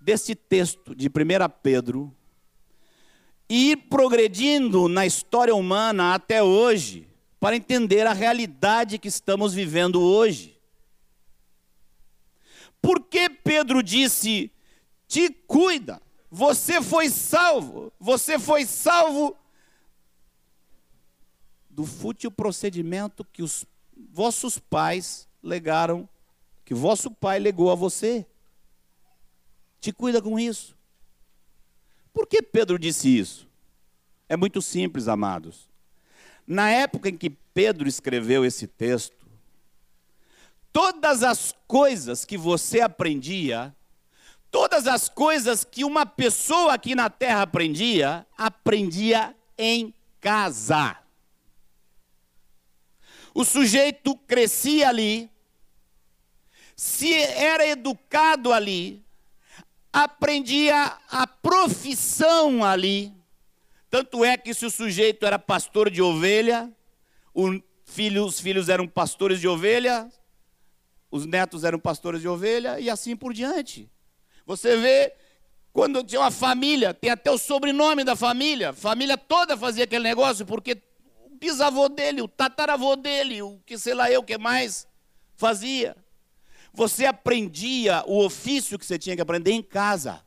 deste 0.02 0.36
texto 0.36 0.94
de 0.94 1.08
1 1.08 1.12
Pedro, 1.62 2.14
e 3.50 3.72
ir 3.72 3.78
progredindo 3.90 4.90
na 4.90 5.06
história 5.06 5.56
humana 5.56 6.14
até 6.14 6.44
hoje, 6.44 7.08
para 7.40 7.56
entender 7.56 8.06
a 8.06 8.14
realidade 8.14 8.98
que 8.98 9.08
estamos 9.08 9.54
vivendo 9.54 10.02
hoje. 10.02 10.60
Por 12.82 13.02
que 13.02 13.30
Pedro 13.30 13.82
disse: 13.82 14.52
te 15.08 15.30
cuida, 15.30 16.02
você 16.30 16.82
foi 16.82 17.10
salvo, 17.10 17.94
você 17.98 18.38
foi 18.38 18.66
salvo 18.66 19.38
do 21.70 21.86
fútil 21.86 22.30
procedimento 22.30 23.24
que 23.24 23.42
os 23.42 23.66
vossos 24.12 24.60
pais 24.60 25.28
legaram, 25.42 26.10
que 26.66 26.74
vosso 26.74 27.12
pai 27.12 27.40
legou 27.40 27.72
a 27.72 27.76
você. 27.76 28.26
Te 29.80 29.92
cuida 29.92 30.22
com 30.22 30.40
isso. 30.40 30.76
Por 32.14 32.28
que 32.28 32.42
Pedro 32.42 32.78
disse 32.78 33.10
isso? 33.18 33.48
É 34.30 34.38
muito 34.38 34.62
simples, 34.62 35.08
amados. 35.08 35.68
Na 36.46 36.70
época 36.70 37.10
em 37.10 37.18
que 37.18 37.30
Pedro 37.30 37.88
escreveu 37.88 38.46
esse 38.46 38.68
texto, 38.68 39.26
todas 40.72 41.24
as 41.24 41.54
coisas 41.68 42.26
que 42.26 42.38
você 42.38 42.82
aprendia, 42.82 43.76
todas 44.50 44.88
as 44.88 45.10
coisas 45.10 45.64
que 45.64 45.84
uma 45.84 46.06
pessoa 46.06 46.74
aqui 46.74 46.96
na 46.96 47.10
terra 47.10 47.42
aprendia, 47.42 48.26
aprendia 48.38 49.36
em 49.58 49.94
casa. 50.22 50.98
O 53.34 53.44
sujeito 53.44 54.16
crescia 54.28 54.90
ali, 54.90 55.30
se 56.84 57.14
era 57.14 57.66
educado 57.66 58.52
ali, 58.52 59.02
aprendia 59.94 60.98
a 61.10 61.26
profissão 61.26 62.62
ali. 62.62 63.14
Tanto 63.90 64.26
é 64.26 64.36
que 64.36 64.54
se 64.54 64.66
o 64.66 64.70
sujeito 64.70 65.26
era 65.26 65.40
pastor 65.40 65.90
de 65.90 66.02
ovelha, 66.02 66.70
filho, 67.86 68.26
os 68.26 68.38
filhos 68.38 68.68
eram 68.68 68.86
pastores 68.86 69.40
de 69.40 69.48
ovelha, 69.48 70.12
os 71.10 71.26
netos 71.26 71.64
eram 71.64 71.80
pastores 71.80 72.20
de 72.20 72.28
ovelha 72.28 72.78
e 72.82 72.90
assim 72.90 73.16
por 73.16 73.34
diante. 73.34 73.90
Você 74.46 74.76
vê 74.76 75.14
quando 75.72 76.04
tinha 76.04 76.20
uma 76.20 76.32
família, 76.32 76.94
tem 76.94 77.12
até 77.12 77.32
o 77.32 77.38
sobrenome 77.38 78.04
da 78.04 78.14
família, 78.14 78.74
família 78.74 79.18
toda 79.18 79.56
fazia 79.56 79.86
aquele 79.86 80.04
negócio, 80.04 80.46
porque 80.46 80.82
bisavô 81.40 81.88
dele, 81.88 82.22
o 82.22 82.28
tataravô 82.28 82.98
dele, 82.98 83.42
o 83.42 83.58
que 83.66 83.78
sei 83.78 83.94
lá 83.94 84.12
eu, 84.12 84.20
o 84.20 84.26
que 84.26 84.38
mais 84.38 84.86
fazia. 85.38 86.03
Você 86.74 87.06
aprendia 87.06 88.04
o 88.08 88.26
ofício 88.26 88.80
que 88.80 88.86
você 88.86 88.98
tinha 88.98 89.16
que 89.16 89.22
aprender 89.22 89.52
em 89.52 89.62
casa. 89.62 90.24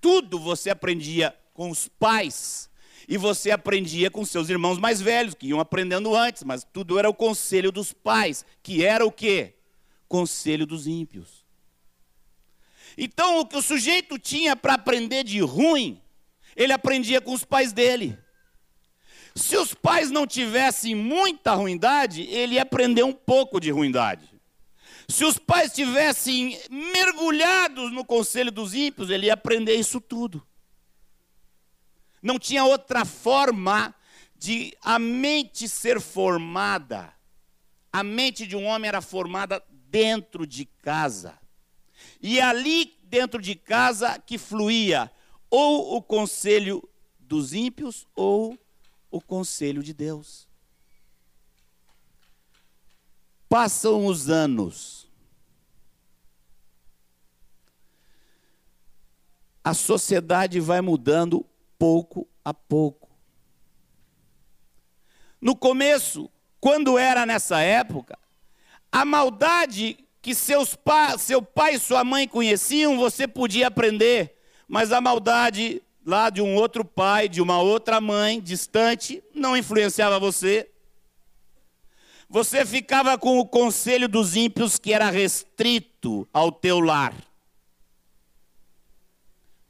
Tudo 0.00 0.38
você 0.38 0.68
aprendia 0.68 1.34
com 1.54 1.70
os 1.70 1.88
pais. 1.88 2.68
E 3.08 3.16
você 3.16 3.50
aprendia 3.50 4.10
com 4.10 4.24
seus 4.24 4.48
irmãos 4.48 4.78
mais 4.78 5.00
velhos, 5.00 5.34
que 5.34 5.46
iam 5.48 5.60
aprendendo 5.60 6.14
antes, 6.14 6.42
mas 6.42 6.64
tudo 6.64 6.98
era 6.98 7.08
o 7.08 7.14
conselho 7.14 7.70
dos 7.70 7.92
pais, 7.92 8.44
que 8.62 8.84
era 8.84 9.04
o 9.04 9.12
quê? 9.12 9.54
Conselho 10.08 10.66
dos 10.66 10.86
ímpios. 10.86 11.44
Então, 12.96 13.40
o 13.40 13.46
que 13.46 13.56
o 13.56 13.62
sujeito 13.62 14.18
tinha 14.18 14.54
para 14.54 14.74
aprender 14.74 15.24
de 15.24 15.40
ruim, 15.40 16.00
ele 16.54 16.72
aprendia 16.72 17.20
com 17.20 17.32
os 17.32 17.44
pais 17.44 17.72
dele. 17.72 18.16
Se 19.34 19.56
os 19.56 19.74
pais 19.74 20.10
não 20.10 20.26
tivessem 20.26 20.94
muita 20.94 21.54
ruindade, 21.54 22.22
ele 22.22 22.54
ia 22.54 22.62
aprender 22.62 23.02
um 23.02 23.12
pouco 23.12 23.58
de 23.58 23.70
ruindade. 23.70 24.33
Se 25.08 25.24
os 25.24 25.38
pais 25.38 25.72
tivessem 25.72 26.58
mergulhados 26.70 27.92
no 27.92 28.04
conselho 28.04 28.50
dos 28.50 28.74
ímpios, 28.74 29.10
ele 29.10 29.26
ia 29.26 29.34
aprender 29.34 29.74
isso 29.74 30.00
tudo. 30.00 30.46
Não 32.22 32.38
tinha 32.38 32.64
outra 32.64 33.04
forma 33.04 33.94
de 34.36 34.76
a 34.82 34.98
mente 34.98 35.68
ser 35.68 36.00
formada. 36.00 37.12
A 37.92 38.02
mente 38.02 38.46
de 38.46 38.56
um 38.56 38.64
homem 38.64 38.88
era 38.88 39.00
formada 39.00 39.62
dentro 39.90 40.46
de 40.46 40.64
casa. 40.64 41.38
E 42.20 42.40
ali 42.40 42.96
dentro 43.04 43.40
de 43.40 43.54
casa 43.54 44.18
que 44.18 44.38
fluía 44.38 45.10
ou 45.50 45.96
o 45.96 46.02
conselho 46.02 46.82
dos 47.18 47.52
ímpios 47.52 48.06
ou 48.14 48.58
o 49.10 49.20
conselho 49.20 49.82
de 49.82 49.92
Deus. 49.92 50.48
Passam 53.48 54.06
os 54.06 54.28
anos. 54.28 55.08
A 59.62 59.72
sociedade 59.72 60.60
vai 60.60 60.80
mudando 60.80 61.46
pouco 61.78 62.28
a 62.44 62.52
pouco. 62.52 63.08
No 65.40 65.56
começo, 65.56 66.30
quando 66.60 66.98
era 66.98 67.26
nessa 67.26 67.60
época, 67.60 68.18
a 68.90 69.04
maldade 69.04 69.98
que 70.22 70.34
seus 70.34 70.74
pa 70.74 71.18
seu 71.18 71.42
pai 71.42 71.74
e 71.74 71.78
sua 71.78 72.02
mãe 72.02 72.26
conheciam, 72.26 72.96
você 72.96 73.28
podia 73.28 73.66
aprender, 73.66 74.38
mas 74.66 74.90
a 74.90 75.00
maldade 75.00 75.82
lá 76.06 76.30
de 76.30 76.40
um 76.40 76.54
outro 76.54 76.84
pai, 76.84 77.28
de 77.28 77.42
uma 77.42 77.60
outra 77.60 78.00
mãe 78.00 78.40
distante, 78.40 79.22
não 79.34 79.56
influenciava 79.56 80.18
você. 80.18 80.70
Você 82.28 82.64
ficava 82.64 83.18
com 83.18 83.38
o 83.38 83.46
conselho 83.46 84.08
dos 84.08 84.34
ímpios 84.34 84.78
que 84.78 84.92
era 84.92 85.10
restrito 85.10 86.28
ao 86.32 86.50
teu 86.50 86.80
lar. 86.80 87.14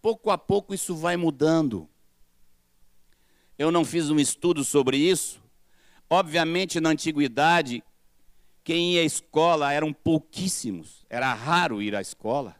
Pouco 0.00 0.30
a 0.30 0.38
pouco 0.38 0.74
isso 0.74 0.94
vai 0.94 1.16
mudando. 1.16 1.88
Eu 3.58 3.70
não 3.70 3.84
fiz 3.84 4.10
um 4.10 4.18
estudo 4.18 4.64
sobre 4.64 4.96
isso. 4.96 5.42
Obviamente, 6.08 6.80
na 6.80 6.90
antiguidade, 6.90 7.82
quem 8.62 8.94
ia 8.94 9.02
à 9.02 9.04
escola 9.04 9.72
eram 9.72 9.92
pouquíssimos, 9.92 11.04
era 11.08 11.32
raro 11.34 11.82
ir 11.82 11.94
à 11.94 12.00
escola. 12.00 12.56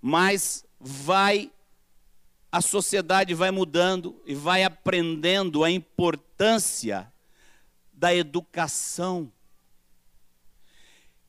Mas 0.00 0.64
vai 0.78 1.50
a 2.52 2.60
sociedade 2.60 3.32
vai 3.32 3.50
mudando 3.50 4.20
e 4.26 4.34
vai 4.34 4.64
aprendendo 4.64 5.62
a 5.62 5.70
importância 5.70 7.10
da 8.00 8.14
educação. 8.14 9.30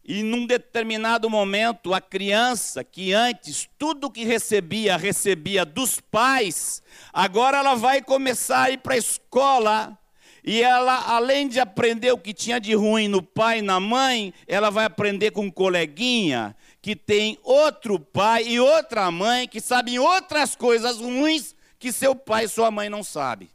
E 0.04 0.24
num 0.24 0.48
determinado 0.48 1.30
momento, 1.30 1.94
a 1.94 2.00
criança 2.00 2.82
que 2.82 3.14
antes 3.14 3.70
tudo 3.78 4.10
que 4.10 4.24
recebia, 4.24 4.96
recebia 4.96 5.66
dos 5.66 6.00
pais, 6.00 6.82
agora 7.12 7.58
ela 7.58 7.76
vai 7.76 8.02
começar 8.02 8.64
a 8.64 8.72
ir 8.72 8.78
para 8.78 8.96
a 8.96 8.98
escola. 8.98 9.98
E 10.44 10.64
ela, 10.64 10.96
além 11.14 11.48
de 11.48 11.60
aprender 11.60 12.14
o 12.14 12.18
que 12.18 12.34
tinha 12.34 12.60
de 12.60 12.74
ruim 12.74 13.10
no 13.10 13.22
pai 13.22 13.60
e 13.60 13.62
na 13.62 13.80
mãe, 13.80 14.34
ela 14.48 14.72
vai 14.72 14.86
aprender 14.86 15.32
com 15.32 15.42
um 15.42 15.52
coleguinha, 15.52 16.56
que 16.82 16.96
tem 16.96 17.38
outro 17.44 18.00
pai 18.00 18.48
e 18.48 18.60
outra 18.60 19.12
mãe 19.12 19.48
que 19.48 19.60
sabem 19.60 20.00
outras 20.00 20.56
coisas 20.56 20.98
ruins 20.98 21.54
que 21.78 21.92
seu 21.92 22.16
pai 22.16 22.46
e 22.46 22.50
sua 22.50 22.72
mãe 22.72 22.90
não 22.90 23.04
sabem. 23.04 23.50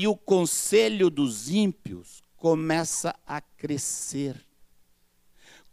E 0.00 0.08
o 0.08 0.16
conselho 0.16 1.10
dos 1.10 1.50
ímpios 1.50 2.22
começa 2.34 3.14
a 3.26 3.38
crescer, 3.38 4.34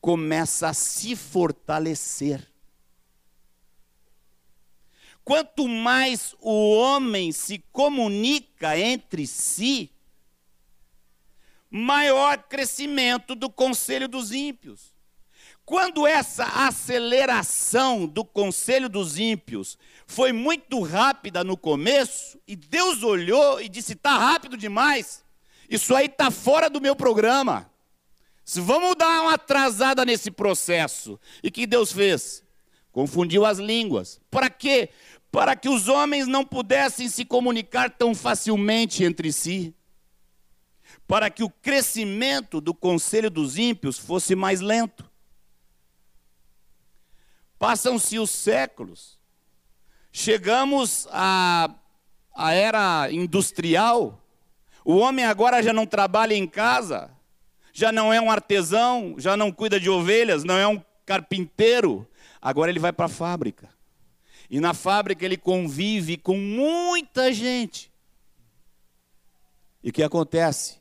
começa 0.02 0.68
a 0.68 0.74
se 0.74 1.16
fortalecer. 1.16 2.46
Quanto 5.24 5.66
mais 5.66 6.36
o 6.42 6.76
homem 6.76 7.32
se 7.32 7.60
comunica 7.72 8.78
entre 8.78 9.26
si, 9.26 9.90
maior 11.70 12.38
crescimento 12.50 13.34
do 13.34 13.50
conselho 13.50 14.10
dos 14.10 14.34
ímpios. 14.34 14.94
Quando 15.68 16.08
essa 16.08 16.46
aceleração 16.46 18.08
do 18.08 18.24
conselho 18.24 18.88
dos 18.88 19.20
ímpios 19.20 19.78
foi 20.06 20.32
muito 20.32 20.82
rápida 20.82 21.44
no 21.44 21.58
começo, 21.58 22.40
e 22.48 22.56
Deus 22.56 23.04
olhou 23.04 23.60
e 23.60 23.68
disse: 23.68 23.92
está 23.92 24.18
rápido 24.18 24.56
demais, 24.56 25.26
isso 25.70 25.94
aí 25.94 26.06
está 26.06 26.32
fora 26.32 26.70
do 26.70 26.80
meu 26.80 26.96
programa. 26.96 27.70
Vamos 28.46 28.96
dar 28.96 29.24
uma 29.24 29.34
atrasada 29.34 30.06
nesse 30.06 30.32
processo. 30.32 31.20
E 31.44 31.52
que 31.52 31.68
Deus 31.68 31.92
fez? 31.92 32.46
Confundiu 32.90 33.46
as 33.46 33.58
línguas. 33.58 34.22
Para 34.32 34.50
quê? 34.50 34.88
Para 35.30 35.54
que 35.54 35.68
os 35.68 35.90
homens 35.90 36.28
não 36.28 36.46
pudessem 36.46 37.10
se 37.10 37.26
comunicar 37.26 37.90
tão 37.90 38.16
facilmente 38.16 39.04
entre 39.04 39.34
si. 39.34 39.76
Para 41.06 41.30
que 41.30 41.44
o 41.44 41.50
crescimento 41.50 42.62
do 42.62 42.74
conselho 42.74 43.30
dos 43.30 43.58
ímpios 43.58 44.00
fosse 44.00 44.34
mais 44.34 44.62
lento. 44.62 45.07
Passam-se 47.60 48.20
os 48.20 48.30
séculos. 48.30 49.17
Chegamos 50.12 51.08
a, 51.12 51.70
a 52.36 52.54
era 52.54 53.12
industrial, 53.12 54.22
o 54.84 54.96
homem 54.96 55.26
agora 55.26 55.62
já 55.62 55.74
não 55.74 55.86
trabalha 55.86 56.34
em 56.34 56.48
casa, 56.48 57.12
já 57.74 57.91
não 57.91 58.13
é 58.13 58.22
um 58.22 58.32
artesão, 58.32 59.15
já 59.17 59.36
não 59.36 59.52
cuida 59.52 59.80
de 59.80 59.89
ovelhas, 59.89 60.43
não 60.43 60.58
é 60.58 60.67
um 60.67 60.82
carpinteiro, 61.06 62.08
agora 62.41 62.72
ele 62.72 62.80
vai 62.80 62.93
para 62.93 63.06
a 63.06 63.10
fábrica. 63.10 63.70
E 64.50 64.60
na 64.60 64.74
fábrica 64.74 65.26
ele 65.26 65.38
convive 65.38 66.17
com 66.17 66.38
muita 66.38 67.34
gente. 67.34 67.91
E 69.84 69.89
o 69.89 69.93
que 69.93 70.02
acontece? 70.02 70.78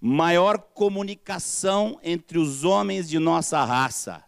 Maior 0.00 0.58
comunicação 0.58 1.98
entre 2.02 2.38
os 2.38 2.62
homens 2.62 3.08
de 3.08 3.18
nossa 3.18 3.64
raça. 3.64 4.22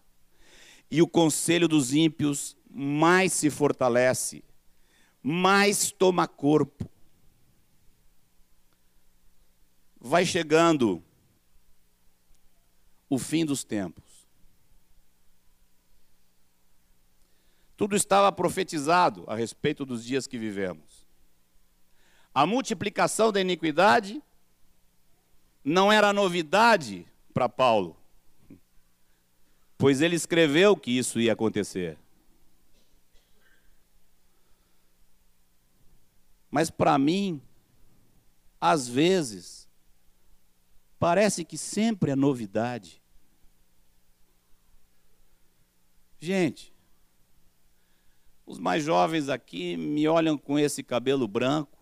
E 0.92 1.02
o 1.02 1.08
conselho 1.08 1.66
dos 1.66 1.92
ímpios 1.92 2.56
mais 2.70 3.32
se 3.32 3.50
fortalece, 3.50 4.44
mais 5.20 5.90
toma 5.90 6.28
corpo. 6.28 6.92
vai 10.04 10.26
chegando 10.26 11.02
o 13.08 13.18
fim 13.18 13.46
dos 13.46 13.62
tempos. 13.62 14.26
Tudo 17.76 17.94
estava 17.94 18.32
profetizado 18.32 19.24
a 19.28 19.36
respeito 19.36 19.86
dos 19.86 20.04
dias 20.04 20.26
que 20.26 20.36
vivemos. 20.36 21.06
A 22.34 22.44
multiplicação 22.44 23.30
da 23.30 23.40
iniquidade 23.40 24.20
não 25.64 25.92
era 25.92 26.12
novidade 26.12 27.06
para 27.32 27.48
Paulo, 27.48 27.96
pois 29.82 30.00
ele 30.00 30.16
escreveu 30.16 30.76
que 30.76 30.90
isso 30.90 31.20
ia 31.20 31.32
acontecer. 31.32 31.98
Mas 36.50 36.70
para 36.70 36.98
mim, 36.98 37.42
às 38.60 38.88
vezes, 38.88 39.62
Parece 41.02 41.44
que 41.44 41.58
sempre 41.58 42.12
é 42.12 42.14
novidade. 42.14 43.02
Gente, 46.20 46.72
os 48.46 48.60
mais 48.60 48.84
jovens 48.84 49.28
aqui 49.28 49.76
me 49.76 50.06
olham 50.06 50.38
com 50.38 50.56
esse 50.60 50.80
cabelo 50.80 51.26
branco. 51.26 51.76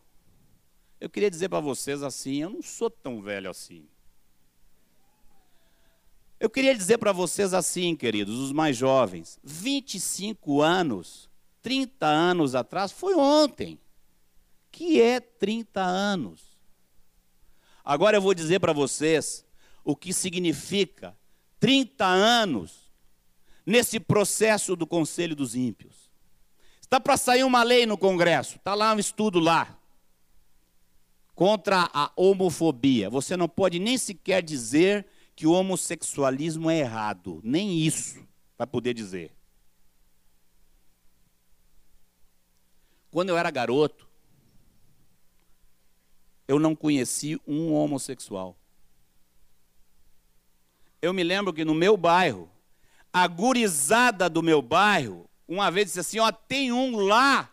Eu 0.99 1.11
queria 1.11 1.31
dizer 1.31 1.51
para 1.51 1.61
vocês 1.61 2.03
assim: 2.03 2.37
eu 2.37 2.49
não 2.49 2.63
sou 2.63 2.89
tão 2.89 3.21
velho 3.21 3.51
assim. 3.51 3.87
Eu 6.41 6.49
queria 6.49 6.75
dizer 6.75 6.97
para 6.97 7.13
vocês 7.13 7.53
assim, 7.53 7.95
queridos, 7.95 8.39
os 8.39 8.51
mais 8.51 8.75
jovens: 8.75 9.39
25 9.45 10.63
anos, 10.63 11.29
30 11.61 12.07
anos 12.07 12.55
atrás, 12.55 12.91
foi 12.91 13.15
ontem. 13.15 13.79
Que 14.73 15.03
é 15.03 15.21
30 15.21 15.83
anos? 15.83 16.41
Agora 17.85 18.17
eu 18.17 18.23
vou 18.23 18.33
dizer 18.33 18.59
para 18.59 18.73
vocês 18.73 19.45
o 19.85 19.95
que 19.95 20.15
significa 20.15 21.15
30 21.59 22.07
anos 22.07 22.91
nesse 23.67 24.01
processo 24.01 24.75
do 24.75 24.87
Conselho 24.87 25.37
dos 25.37 25.55
Ímpios. 25.55 26.11
Está 26.81 26.99
para 26.99 27.19
sair 27.19 27.45
uma 27.45 27.63
lei 27.63 27.85
no 27.85 27.99
Congresso, 27.99 28.57
está 28.57 28.75
lá 28.75 28.95
um 28.95 28.99
estudo 28.99 29.39
lá, 29.39 29.79
contra 31.35 31.91
a 31.93 32.11
homofobia. 32.17 33.11
Você 33.11 33.37
não 33.37 33.49
pode 33.49 33.79
nem 33.79 33.99
sequer 33.99 34.43
dizer 34.43 35.07
que 35.41 35.47
o 35.47 35.53
homossexualismo 35.53 36.69
é 36.69 36.81
errado, 36.81 37.41
nem 37.43 37.79
isso 37.79 38.23
vai 38.59 38.67
poder 38.67 38.93
dizer. 38.93 39.35
Quando 43.11 43.31
eu 43.31 43.39
era 43.39 43.51
garoto, 43.51 44.07
eu 46.47 46.59
não 46.59 46.77
conheci 46.77 47.41
um 47.47 47.73
homossexual. 47.73 48.55
Eu 51.01 51.15
me 51.15 51.25
lembro 51.25 51.55
que 51.55 51.65
no 51.65 51.73
meu 51.73 51.97
bairro, 51.97 52.51
a 53.11 53.27
gurizada 53.27 54.29
do 54.29 54.43
meu 54.43 54.61
bairro, 54.61 55.27
uma 55.49 55.71
vez 55.71 55.87
disse 55.87 56.01
assim: 56.01 56.19
Ó, 56.19 56.31
tem 56.31 56.71
um 56.71 56.99
lá, 56.99 57.51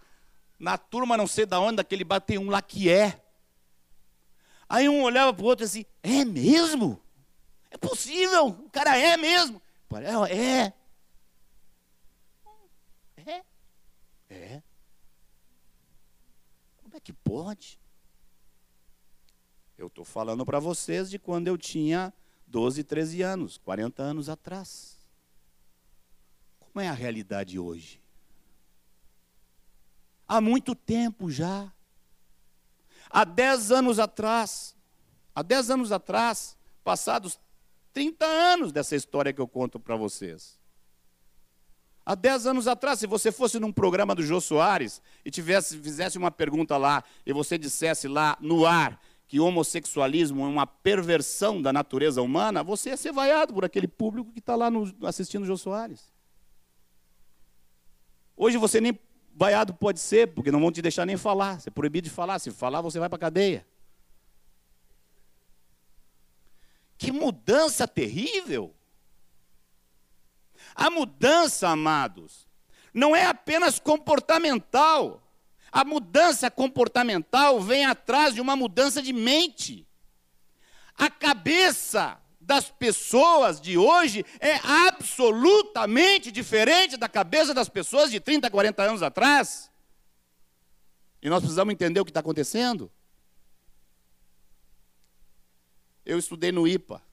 na 0.60 0.78
turma 0.78 1.16
não 1.16 1.26
sei 1.26 1.46
da 1.46 1.58
onde, 1.58 1.78
daquele 1.78 2.04
bar, 2.04 2.20
tem 2.20 2.38
um 2.38 2.50
lá 2.50 2.62
que 2.62 2.90
é. 2.90 3.24
Aí 4.68 4.90
um 4.90 5.04
olhava 5.04 5.34
para 5.34 5.46
o 5.46 5.48
outro 5.48 5.64
assim: 5.64 5.86
É 6.04 6.26
mesmo? 6.26 7.02
É 7.78 7.88
possível? 7.88 8.48
O 8.48 8.70
cara 8.72 8.98
é 8.98 9.16
mesmo? 9.16 9.62
É. 10.30 10.74
É. 13.24 13.44
É. 14.30 14.64
Como 16.82 16.98
é 16.98 17.00
que 17.00 17.14
pode? 17.14 17.80
Eu 19.78 19.88
estou 19.88 20.04
falando 20.04 20.44
para 20.44 20.60
vocês 20.60 21.08
de 21.08 21.20
quando 21.20 21.48
eu 21.48 21.56
tinha 21.56 22.12
12, 22.48 22.84
13 22.84 23.22
anos, 23.22 23.58
40 23.60 24.02
anos 24.02 24.28
atrás. 24.28 24.98
Como 26.60 26.82
é 26.82 26.90
a 26.90 26.94
realidade 26.94 27.60
hoje? 27.60 28.02
Há 30.28 30.42
muito 30.42 30.74
tempo 30.74 31.30
já. 31.30 31.72
Há 33.10 33.24
10 33.24 33.72
anos 33.72 34.00
atrás, 34.00 34.76
há 35.34 35.42
10 35.42 35.70
anos 35.70 35.92
atrás, 35.94 36.58
passados 36.84 37.40
30 37.98 38.24
anos 38.28 38.72
dessa 38.72 38.96
história 38.96 39.34
que 39.34 39.42
eu 39.42 39.48
conto 39.48 39.80
para 39.80 39.96
vocês. 39.96 40.60
Há 42.06 42.14
10 42.14 42.46
anos 42.46 42.68
atrás, 42.68 43.00
se 43.00 43.08
você 43.08 43.32
fosse 43.32 43.60
num 43.60 43.72
programa 43.72 44.14
do 44.14 44.22
Jô 44.22 44.40
Soares 44.40 45.02
e 45.26 45.32
tivesse, 45.32 45.80
fizesse 45.80 46.16
uma 46.16 46.30
pergunta 46.30 46.78
lá 46.78 47.04
e 47.26 47.34
você 47.34 47.58
dissesse 47.58 48.08
lá 48.08 48.38
no 48.40 48.68
ar 48.68 49.02
que 49.28 49.40
homossexualismo 49.40 50.46
é 50.46 50.48
uma 50.48 50.68
perversão 50.68 51.60
da 51.60 51.74
natureza 51.74 52.22
humana, 52.22 52.62
você 52.62 52.92
ia 52.92 52.98
ser 52.98 53.12
vaiado 53.12 53.52
por 53.52 53.66
aquele 53.66 53.88
público 53.88 54.32
que 54.32 54.38
está 54.38 54.56
lá 54.56 54.70
no, 54.70 54.94
assistindo 55.02 55.42
o 55.42 55.48
Jô 55.48 55.58
Soares. 55.58 56.14
Hoje 58.36 58.58
você 58.58 58.80
nem 58.80 58.98
vaiado 59.34 59.74
pode 59.74 60.00
ser, 60.00 60.28
porque 60.36 60.52
não 60.52 60.60
vão 60.60 60.72
te 60.72 60.84
deixar 60.84 61.04
nem 61.04 61.18
falar. 61.18 61.60
Você 61.60 61.70
é 61.70 61.72
proibido 61.72 62.08
de 62.08 62.14
falar. 62.14 62.38
Se 62.38 62.52
falar, 62.52 62.80
você 62.82 63.00
vai 63.00 63.10
para 63.10 63.16
a 63.16 63.22
cadeia. 63.22 63.66
Que 66.98 67.12
mudança 67.12 67.88
terrível! 67.88 68.74
A 70.76 70.90
mudança, 70.90 71.70
amados, 71.70 72.48
não 72.94 73.16
é 73.16 73.26
apenas 73.26 73.80
comportamental. 73.80 75.24
A 75.72 75.84
mudança 75.84 76.50
comportamental 76.50 77.60
vem 77.62 77.86
atrás 77.86 78.34
de 78.34 78.42
uma 78.42 78.56
mudança 78.56 79.02
de 79.02 79.14
mente. 79.14 79.88
A 80.96 81.10
cabeça 81.10 82.20
das 82.40 82.70
pessoas 82.70 83.60
de 83.60 83.78
hoje 83.78 84.26
é 84.40 84.56
absolutamente 84.88 86.32
diferente 86.32 86.96
da 86.96 87.10
cabeça 87.10 87.54
das 87.54 87.70
pessoas 87.70 88.10
de 88.10 88.20
30, 88.20 88.50
40 88.50 88.84
anos 88.84 89.04
atrás. 89.04 89.70
E 91.22 91.30
nós 91.30 91.40
precisamos 91.40 91.74
entender 91.74 92.00
o 92.00 92.06
que 92.06 92.12
está 92.12 92.22
acontecendo. 92.22 92.92
Eu 96.08 96.18
estudei 96.18 96.54
no 96.54 96.66
IPA. 96.66 97.04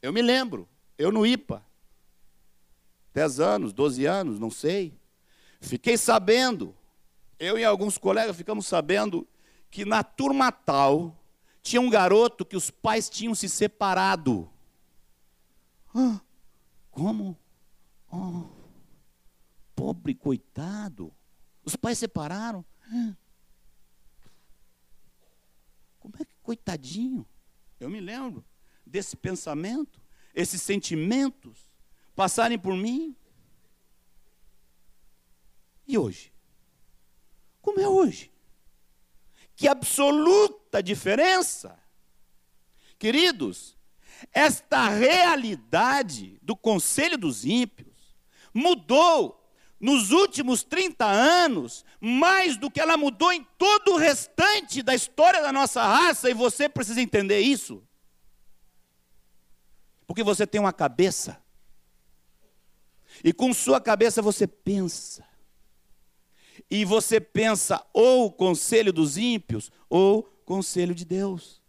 Eu 0.00 0.10
me 0.10 0.22
lembro, 0.22 0.66
eu 0.96 1.12
no 1.12 1.26
IPA. 1.26 1.62
10 3.12 3.40
anos, 3.40 3.72
12 3.74 4.06
anos, 4.06 4.40
não 4.40 4.50
sei. 4.50 4.98
Fiquei 5.60 5.98
sabendo 5.98 6.74
eu 7.38 7.58
e 7.58 7.64
alguns 7.64 7.98
colegas 7.98 8.34
ficamos 8.34 8.66
sabendo 8.66 9.28
que 9.70 9.84
na 9.84 10.02
turma 10.02 10.50
tal 10.50 11.14
tinha 11.62 11.82
um 11.82 11.90
garoto 11.90 12.42
que 12.42 12.56
os 12.56 12.70
pais 12.70 13.10
tinham 13.10 13.34
se 13.34 13.50
separado. 13.50 14.50
Como? 16.90 17.38
Oh, 18.10 18.44
pobre 19.76 20.14
coitado. 20.14 21.12
Os 21.62 21.76
pais 21.76 21.98
separaram. 21.98 22.64
Como 25.98 26.14
é 26.18 26.24
que 26.24 26.34
coitadinho? 26.42 27.26
Eu 27.80 27.90
me 27.90 28.00
lembro 28.00 28.44
desse 28.86 29.16
pensamento, 29.16 30.00
esses 30.34 30.62
sentimentos 30.62 31.70
passarem 32.14 32.58
por 32.58 32.76
mim. 32.76 33.16
E 35.88 35.98
hoje? 35.98 36.30
como 37.60 37.80
é 37.80 37.88
hoje. 37.88 38.30
Que 39.54 39.68
absoluta 39.68 40.82
diferença. 40.82 41.78
Queridos, 42.98 43.76
esta 44.32 44.88
realidade 44.88 46.38
do 46.42 46.56
conselho 46.56 47.16
dos 47.16 47.44
ímpios 47.44 48.16
mudou 48.52 49.39
nos 49.80 50.10
últimos 50.10 50.62
30 50.62 51.06
anos 51.06 51.84
mais 51.98 52.58
do 52.58 52.70
que 52.70 52.78
ela 52.78 52.98
mudou 52.98 53.32
em 53.32 53.42
todo 53.56 53.94
o 53.94 53.96
restante 53.96 54.82
da 54.82 54.94
história 54.94 55.40
da 55.40 55.50
nossa 55.50 55.82
raça, 55.82 56.28
e 56.28 56.34
você 56.34 56.68
precisa 56.68 57.00
entender 57.00 57.40
isso. 57.40 57.82
Porque 60.06 60.22
você 60.22 60.46
tem 60.46 60.60
uma 60.60 60.72
cabeça, 60.72 61.42
e 63.24 63.32
com 63.32 63.54
sua 63.54 63.80
cabeça 63.80 64.20
você 64.20 64.46
pensa, 64.46 65.26
e 66.70 66.84
você 66.84 67.20
pensa 67.20 67.84
ou 67.92 68.30
conselho 68.30 68.92
dos 68.92 69.16
ímpios 69.16 69.72
ou 69.88 70.24
conselho 70.44 70.94
de 70.94 71.04
Deus. 71.04 71.62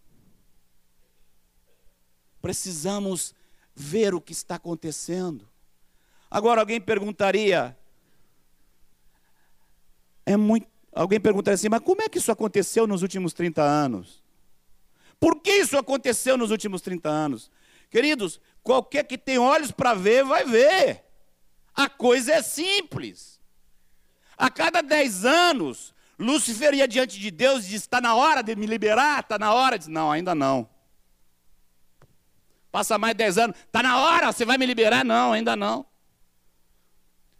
Precisamos 2.41 3.34
ver 3.74 4.13
o 4.13 4.19
que 4.19 4.32
está 4.32 4.56
acontecendo. 4.56 5.47
Agora 6.30 6.62
alguém 6.62 6.82
perguntaria, 6.82 7.78
é 10.25 10.38
muito, 10.38 10.67
alguém 10.91 11.19
perguntaria 11.19 11.55
assim, 11.55 11.69
mas 11.69 11.81
como 11.81 12.01
é 12.01 12.10
que 12.10 12.17
isso 12.17 12.31
aconteceu 12.31 12.86
nos 12.88 13.01
últimos 13.01 13.34
30 13.34 13.62
anos? 13.62 14.23
Por 15.19 15.39
que 15.39 15.51
isso 15.51 15.77
aconteceu 15.77 16.38
nos 16.38 16.51
últimos 16.51 16.81
30 16.81 17.10
anos? 17.10 17.51
Queridos, 17.89 18.39
qualquer 18.63 19.03
que 19.03 19.17
tem 19.17 19.38
olhos 19.38 19.71
para 19.71 19.93
ver, 19.93 20.23
vai 20.23 20.45
ver. 20.45 21.03
A 21.75 21.88
coisa 21.88 22.34
é 22.34 22.41
simples. 22.41 23.39
A 24.38 24.49
cada 24.49 24.81
10 24.81 25.25
anos, 25.25 25.93
Lúcifer 26.17 26.73
ia 26.73 26.88
diante 26.88 27.19
de 27.19 27.29
Deus 27.29 27.65
e 27.65 27.69
disse: 27.69 27.86
Está 27.86 28.01
na 28.01 28.15
hora 28.15 28.41
de 28.41 28.55
me 28.55 28.65
liberar? 28.65 29.19
Está 29.19 29.38
na 29.38 29.53
hora? 29.53 29.77
Diz: 29.77 29.88
Não, 29.88 30.12
ainda 30.12 30.34
não. 30.34 30.67
Passa 32.71 32.97
mais 32.97 33.13
10 33.15 33.38
anos, 33.38 33.57
está 33.57 33.84
na 33.84 33.99
hora, 33.99 34.31
você 34.31 34.45
vai 34.45 34.57
me 34.57 34.65
liberar? 34.65 35.03
Não, 35.03 35.34
ainda 35.34 35.55
não. 35.55 35.86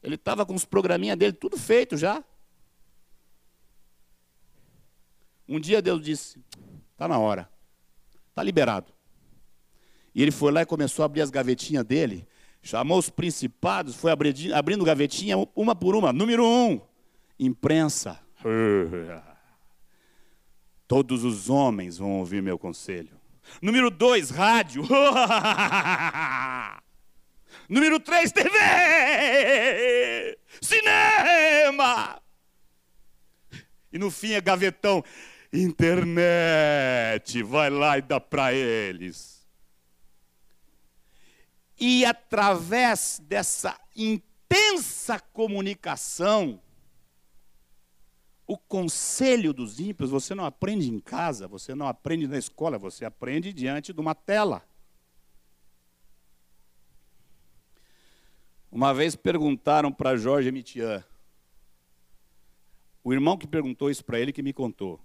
Ele 0.04 0.16
estava 0.16 0.46
com 0.46 0.54
os 0.54 0.66
programinhas 0.66 1.18
dele 1.18 1.34
tudo 1.34 1.58
feito 1.58 1.96
já. 1.96 2.24
Um 5.52 5.60
dia 5.60 5.82
Deus 5.82 6.02
disse: 6.02 6.40
Está 6.94 7.10
na 7.10 7.20
hora, 7.20 7.50
está 8.30 8.42
liberado. 8.42 8.94
E 10.16 10.22
ele 10.22 10.32
foi 10.32 10.50
lá 10.50 10.62
e 10.62 10.66
começou 10.66 11.04
a 11.04 11.08
abrir 11.08 11.22
as 11.22 11.30
gavetinhas 11.30 11.84
dele, 11.84 12.26
chamou 12.64 12.98
os 12.98 13.10
principados, 13.10 13.94
foi 13.98 14.14
abrindo, 14.14 14.56
abrindo 14.56 14.86
gavetinha 14.86 15.36
uma 15.54 15.76
por 15.76 15.94
uma. 15.94 16.14
Número 16.14 16.46
um, 16.46 16.80
imprensa. 17.38 18.18
Todos 20.88 21.26
os 21.26 21.50
homens 21.50 21.98
vão 21.98 22.20
ouvir 22.20 22.42
meu 22.42 22.58
conselho. 22.58 23.20
Número 23.62 23.92
dois, 23.92 24.30
rádio. 24.30 24.84
Número 27.68 28.00
três, 28.00 28.32
TV. 28.32 28.58
Cinema. 30.62 32.22
E 33.92 34.00
no 34.00 34.10
fim 34.10 34.32
é 34.32 34.40
gavetão. 34.40 35.04
Internet. 35.54 37.44
Vai 37.44 37.70
lá 37.70 37.98
e 37.98 38.02
dá 38.02 38.20
para 38.20 38.54
eles. 38.54 39.42
E 41.80 42.06
através 42.06 43.20
dessa 43.26 43.80
intensa 43.96 45.20
comunicação, 45.20 46.62
o 48.46 48.58
conselho 48.58 49.54
dos 49.54 49.80
ímpios 49.80 50.10
você 50.10 50.36
não 50.36 50.46
aprende 50.46 50.90
em 50.90 51.00
casa, 51.00 51.48
você 51.48 51.74
não 51.74 51.88
aprende 51.88 52.28
na 52.28 52.38
escola, 52.38 52.78
você 52.78 53.04
aprende 53.04 53.52
diante 53.52 53.94
de 53.94 54.00
uma 54.00 54.14
tela. 54.14 54.64
Uma 58.72 58.94
vez 58.94 59.16
perguntaram 59.16 59.92
para 59.92 60.16
Jorge 60.16 60.52
Mitian, 60.52 61.04
o 63.04 63.12
irmão 63.12 63.38
que 63.38 63.48
perguntou 63.48 63.90
isso 63.90 64.06
para 64.06 64.20
ele 64.20 64.32
que 64.32 64.44
me 64.44 64.54
contou. 64.54 65.00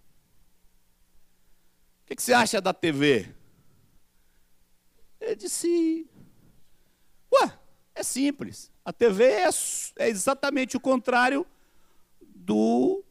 O 2.06 2.08
que, 2.08 2.14
que, 2.14 2.22
você 2.22 2.32
acha 2.32 2.60
da 2.60 2.72
TV? 2.72 3.34
Ele 5.20 5.34
disse: 5.34 6.08
Ué, 7.34 7.52
é 7.96 8.04
simples. 8.04 8.70
A 8.84 8.92
TV 8.92 9.24
é, 9.24 9.48
é 9.98 10.08
exatamente 10.08 10.76
o 10.76 10.80
contrário 10.80 11.44
do 12.22 13.04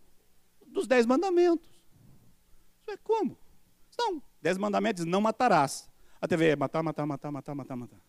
dos 0.65 0.87
dez 0.87 1.05
mandamentos. 1.05 1.69
É 2.87 2.95
como? 2.95 3.37
Não, 3.99 4.23
dez 4.41 4.57
mandamentos 4.57 5.03
não 5.03 5.19
matarás. 5.19 5.89
A 6.21 6.25
TV 6.25 6.51
é 6.51 6.55
matar, 6.55 6.81
matar, 6.81 7.05
matar, 7.05 7.31
matar, 7.33 7.53
matar, 7.53 7.75
matar. 7.75 7.99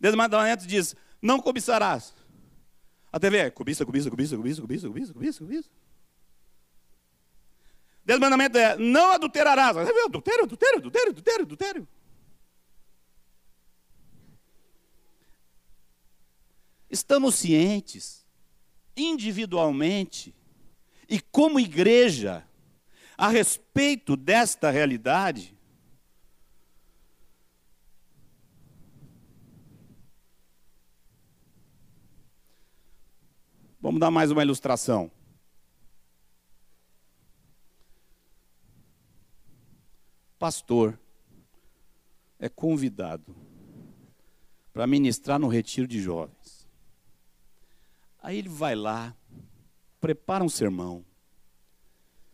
Dez 0.00 0.14
mandamentos 0.14 0.66
diz, 0.66 0.96
não 1.20 1.38
cobiçarás. 1.38 2.14
A 3.12 3.20
TV 3.20 3.36
é 3.36 3.50
cobiça, 3.50 3.84
cobiça, 3.84 4.08
cobiça, 4.08 4.36
cobiça, 4.36 4.62
cobiça, 4.62 4.88
cobiça, 4.88 5.12
cobiça, 5.12 5.38
cobiça. 5.40 5.70
Dez 8.06 8.20
mandamentos 8.20 8.60
é, 8.60 8.76
não 8.76 9.10
adulterarás. 9.10 9.76
TV 9.76 9.98
é 9.98 10.04
adultério, 10.04 10.44
adultério, 10.44 10.78
adultério, 10.78 11.10
adultério, 11.10 11.42
adultério. 11.42 11.88
Estamos 16.88 17.34
cientes, 17.34 18.24
individualmente, 18.96 20.32
e 21.08 21.20
como 21.20 21.58
igreja, 21.58 22.46
a 23.18 23.28
respeito 23.28 24.16
desta 24.16 24.70
realidade, 24.70 25.56
Vamos 33.78 34.00
dar 34.00 34.10
mais 34.10 34.32
uma 34.32 34.42
ilustração. 34.42 35.12
Pastor 40.46 40.96
é 42.38 42.48
convidado 42.48 43.34
para 44.72 44.86
ministrar 44.86 45.40
no 45.40 45.48
retiro 45.48 45.88
de 45.88 46.00
jovens. 46.00 46.68
Aí 48.22 48.38
ele 48.38 48.48
vai 48.48 48.76
lá, 48.76 49.12
prepara 50.00 50.44
um 50.44 50.48
sermão, 50.48 51.04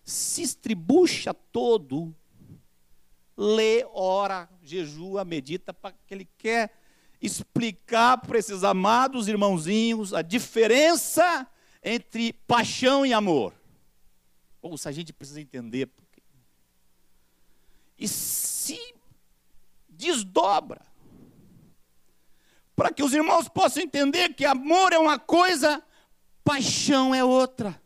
se 0.05 0.43
estribucha 0.43 1.33
todo, 1.33 2.15
lê, 3.35 3.83
ora, 3.95 4.47
jejua, 4.63 5.25
medita, 5.25 5.73
para 5.73 5.95
que 6.07 6.13
ele 6.13 6.29
quer 6.37 6.71
explicar 7.19 8.19
para 8.19 8.39
esses 8.39 8.63
amados 8.63 9.27
irmãozinhos 9.27 10.13
a 10.13 10.21
diferença 10.21 11.51
entre 11.83 12.35
paixão 12.47 13.07
e 13.07 13.15
amor. 13.15 13.55
Ou 14.61 14.77
se 14.77 14.87
a 14.87 14.93
gente 14.93 15.15
precisa 15.15 15.41
entender. 15.41 15.89
E 18.03 18.09
se 18.09 18.97
desdobra. 19.89 20.85
Para 22.75 22.93
que 22.93 23.01
os 23.01 23.13
irmãos 23.13 23.49
possam 23.49 23.81
entender 23.81 24.35
que 24.35 24.45
amor 24.45 24.93
é 24.93 24.99
uma 24.99 25.21
coisa 25.21 25.81
paixão 26.43 27.15
é 27.15 27.23
outra. 27.23 27.81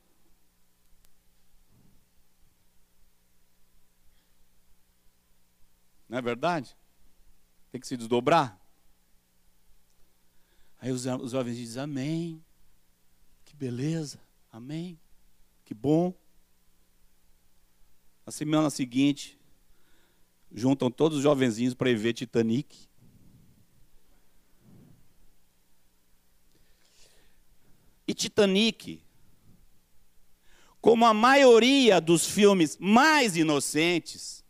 Não 6.09 6.17
é 6.17 6.23
verdade? 6.23 6.75
Tem 7.71 7.79
que 7.79 7.87
se 7.87 7.99
desdobrar. 7.99 8.59
Aí 10.81 10.91
os, 10.91 11.05
os 11.05 11.33
jovens 11.33 11.59
dizem: 11.59 11.83
Amém. 11.83 12.45
Que 13.45 13.55
beleza. 13.55 14.19
Amém. 14.51 14.99
Que 15.63 15.75
bom. 15.75 16.15
Na 18.25 18.33
semana 18.33 18.71
seguinte, 18.71 19.39
juntam 20.53 20.91
todos 20.91 21.19
os 21.19 21.23
jovenzinhos 21.23 21.75
para 21.75 21.91
ir 21.91 21.97
ver 21.97 22.13
Titanic. 22.13 22.89
E 28.07 28.15
Titanic, 28.15 29.03
como 30.81 31.05
a 31.05 31.13
maioria 31.13 32.01
dos 32.01 32.27
filmes 32.27 32.77
mais 32.79 33.37
inocentes, 33.37 34.45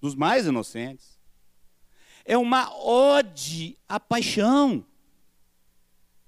dos 0.00 0.14
mais 0.14 0.46
inocentes, 0.46 1.18
é 2.24 2.36
uma 2.36 2.70
ode 2.84 3.78
à 3.88 3.98
paixão. 3.98 4.84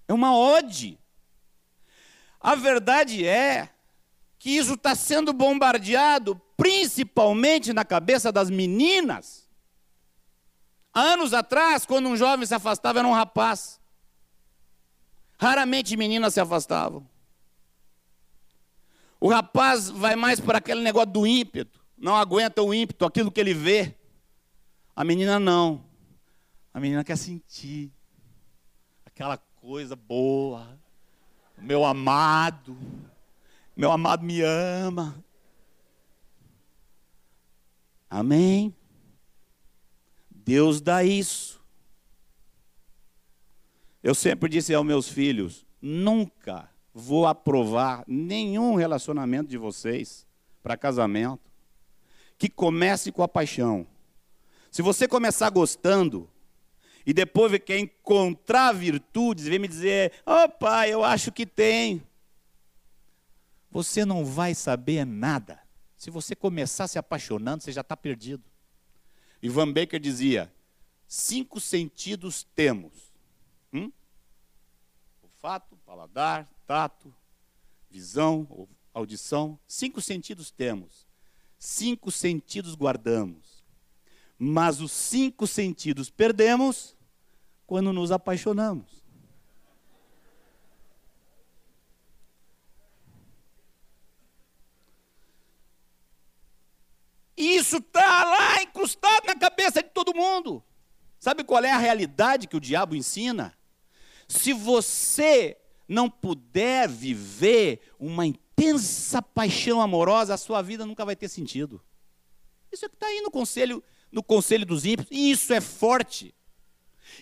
É 0.08 0.14
uma 0.14 0.36
ode. 0.36 0.98
A 2.40 2.54
verdade 2.54 3.26
é 3.26 3.68
que 4.38 4.48
isso 4.48 4.72
está 4.72 4.94
sendo 4.94 5.34
bombardeado 5.34 6.40
principalmente 6.60 7.72
na 7.72 7.86
cabeça 7.86 8.30
das 8.30 8.50
meninas. 8.50 9.48
Anos 10.92 11.32
atrás, 11.32 11.86
quando 11.86 12.06
um 12.06 12.16
jovem 12.16 12.44
se 12.44 12.54
afastava, 12.54 12.98
era 12.98 13.08
um 13.08 13.14
rapaz. 13.14 13.80
Raramente 15.38 15.96
meninas 15.96 16.34
se 16.34 16.40
afastavam. 16.40 17.08
O 19.18 19.30
rapaz 19.30 19.88
vai 19.88 20.14
mais 20.16 20.38
para 20.38 20.58
aquele 20.58 20.82
negócio 20.82 21.10
do 21.10 21.26
ímpeto, 21.26 21.80
não 21.96 22.14
aguenta 22.14 22.62
o 22.62 22.74
ímpeto, 22.74 23.06
aquilo 23.06 23.32
que 23.32 23.40
ele 23.40 23.54
vê. 23.54 23.94
A 24.94 25.02
menina 25.02 25.40
não. 25.40 25.82
A 26.74 26.80
menina 26.80 27.02
quer 27.02 27.16
sentir 27.16 27.90
aquela 29.06 29.38
coisa 29.38 29.96
boa. 29.96 30.78
Meu 31.56 31.84
amado, 31.84 32.76
meu 33.74 33.90
amado 33.90 34.22
me 34.22 34.42
ama. 34.42 35.22
Amém? 38.10 38.74
Deus 40.28 40.80
dá 40.80 41.04
isso. 41.04 41.62
Eu 44.02 44.14
sempre 44.14 44.48
disse 44.48 44.74
aos 44.74 44.84
meus 44.84 45.08
filhos: 45.08 45.64
nunca 45.80 46.68
vou 46.92 47.26
aprovar 47.26 48.02
nenhum 48.08 48.74
relacionamento 48.74 49.48
de 49.48 49.56
vocês 49.56 50.26
para 50.60 50.76
casamento 50.76 51.50
que 52.36 52.48
comece 52.48 53.12
com 53.12 53.22
a 53.22 53.28
paixão. 53.28 53.86
Se 54.70 54.82
você 54.82 55.06
começar 55.06 55.50
gostando 55.50 56.28
e 57.04 57.12
depois 57.12 57.56
quer 57.58 57.78
encontrar 57.78 58.72
virtudes 58.72 59.46
vem 59.46 59.58
me 59.58 59.68
dizer, 59.68 60.12
ó 60.24 60.44
oh, 60.44 60.48
pai, 60.48 60.92
eu 60.92 61.04
acho 61.04 61.30
que 61.30 61.44
tem, 61.44 62.02
você 63.70 64.04
não 64.04 64.24
vai 64.24 64.54
saber 64.54 65.04
nada. 65.04 65.60
Se 66.00 66.08
você 66.08 66.34
começar 66.34 66.88
se 66.88 66.98
apaixonando, 66.98 67.62
você 67.62 67.70
já 67.70 67.82
está 67.82 67.94
perdido. 67.94 68.42
E 69.42 69.50
Van 69.50 69.70
Baker 69.70 70.00
dizia: 70.00 70.50
cinco 71.06 71.60
sentidos 71.60 72.42
temos: 72.54 73.12
hum? 73.70 73.92
olfato, 75.22 75.76
paladar, 75.84 76.48
tato, 76.66 77.14
visão, 77.90 78.66
audição. 78.94 79.60
Cinco 79.68 80.00
sentidos 80.00 80.50
temos. 80.50 81.06
Cinco 81.58 82.10
sentidos 82.10 82.74
guardamos. 82.74 83.62
Mas 84.38 84.80
os 84.80 84.92
cinco 84.92 85.46
sentidos 85.46 86.08
perdemos 86.08 86.96
quando 87.66 87.92
nos 87.92 88.10
apaixonamos. 88.10 88.99
Isso 97.70 97.76
está 97.76 98.24
lá 98.24 98.62
incrustado 98.64 99.28
na 99.28 99.36
cabeça 99.36 99.80
de 99.80 99.90
todo 99.90 100.12
mundo. 100.12 100.60
Sabe 101.20 101.44
qual 101.44 101.62
é 101.62 101.70
a 101.70 101.78
realidade 101.78 102.48
que 102.48 102.56
o 102.56 102.60
diabo 102.60 102.96
ensina? 102.96 103.56
Se 104.26 104.52
você 104.52 105.56
não 105.86 106.10
puder 106.10 106.88
viver 106.88 107.80
uma 107.96 108.26
intensa 108.26 109.22
paixão 109.22 109.80
amorosa, 109.80 110.34
a 110.34 110.36
sua 110.36 110.60
vida 110.62 110.84
nunca 110.84 111.04
vai 111.04 111.14
ter 111.14 111.28
sentido. 111.28 111.80
Isso 112.72 112.86
é 112.86 112.88
que 112.88 112.96
está 112.96 113.06
aí 113.06 113.20
no 113.20 113.30
conselho, 113.30 113.84
no 114.10 114.20
conselho 114.20 114.66
dos 114.66 114.84
ímpios, 114.84 115.06
e 115.08 115.30
isso 115.30 115.52
é 115.54 115.60
forte. 115.60 116.34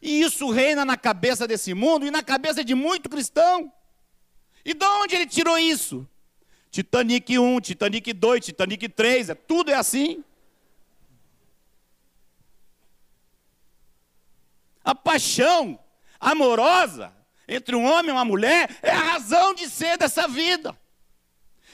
E 0.00 0.22
isso 0.22 0.48
reina 0.48 0.82
na 0.82 0.96
cabeça 0.96 1.46
desse 1.46 1.74
mundo 1.74 2.06
e 2.06 2.10
na 2.10 2.22
cabeça 2.22 2.64
de 2.64 2.74
muito 2.74 3.10
cristão. 3.10 3.70
E 4.64 4.72
de 4.72 4.86
onde 4.86 5.14
ele 5.14 5.26
tirou 5.26 5.58
isso? 5.58 6.08
Titanic 6.70 7.38
1, 7.38 7.60
Titanic 7.60 8.14
2, 8.14 8.44
Titanic 8.46 8.88
3, 8.88 9.28
é, 9.28 9.34
tudo 9.34 9.70
é 9.70 9.74
assim. 9.74 10.24
A 14.88 14.94
paixão 14.94 15.78
amorosa 16.18 17.12
entre 17.46 17.76
um 17.76 17.84
homem 17.84 18.08
e 18.08 18.12
uma 18.12 18.24
mulher 18.24 18.74
é 18.80 18.90
a 18.90 19.12
razão 19.12 19.52
de 19.52 19.68
ser 19.68 19.98
dessa 19.98 20.26
vida. 20.26 20.74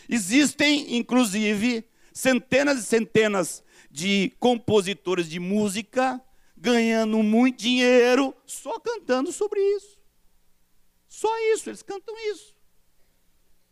Existem, 0.08 0.96
inclusive, 0.96 1.88
centenas 2.12 2.80
e 2.80 2.82
centenas 2.82 3.62
de 3.88 4.32
compositores 4.40 5.28
de 5.30 5.38
música 5.38 6.20
ganhando 6.56 7.22
muito 7.22 7.60
dinheiro 7.60 8.34
só 8.44 8.80
cantando 8.80 9.30
sobre 9.30 9.60
isso. 9.60 9.96
Só 11.08 11.30
isso, 11.52 11.70
eles 11.70 11.84
cantam 11.84 12.16
isso. 12.32 12.52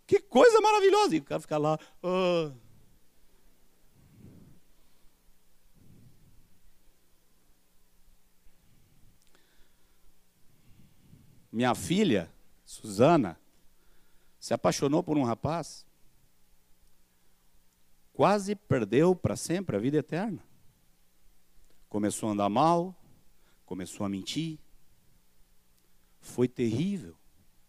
Que 0.06 0.20
coisa 0.20 0.60
maravilhosa! 0.60 1.16
E 1.16 1.18
o 1.18 1.24
cara 1.24 1.40
fica 1.40 1.58
lá. 1.58 1.76
Ah. 2.00 2.52
Minha 11.52 11.74
filha, 11.74 12.32
Suzana, 12.64 13.38
se 14.40 14.54
apaixonou 14.54 15.02
por 15.02 15.18
um 15.18 15.22
rapaz, 15.22 15.86
quase 18.12 18.54
perdeu 18.54 19.14
para 19.14 19.36
sempre 19.36 19.76
a 19.76 19.78
vida 19.78 19.98
eterna. 19.98 20.42
Começou 21.90 22.30
a 22.30 22.32
andar 22.32 22.48
mal, 22.48 22.96
começou 23.66 24.06
a 24.06 24.08
mentir. 24.08 24.58
Foi 26.20 26.48
terrível. 26.48 27.14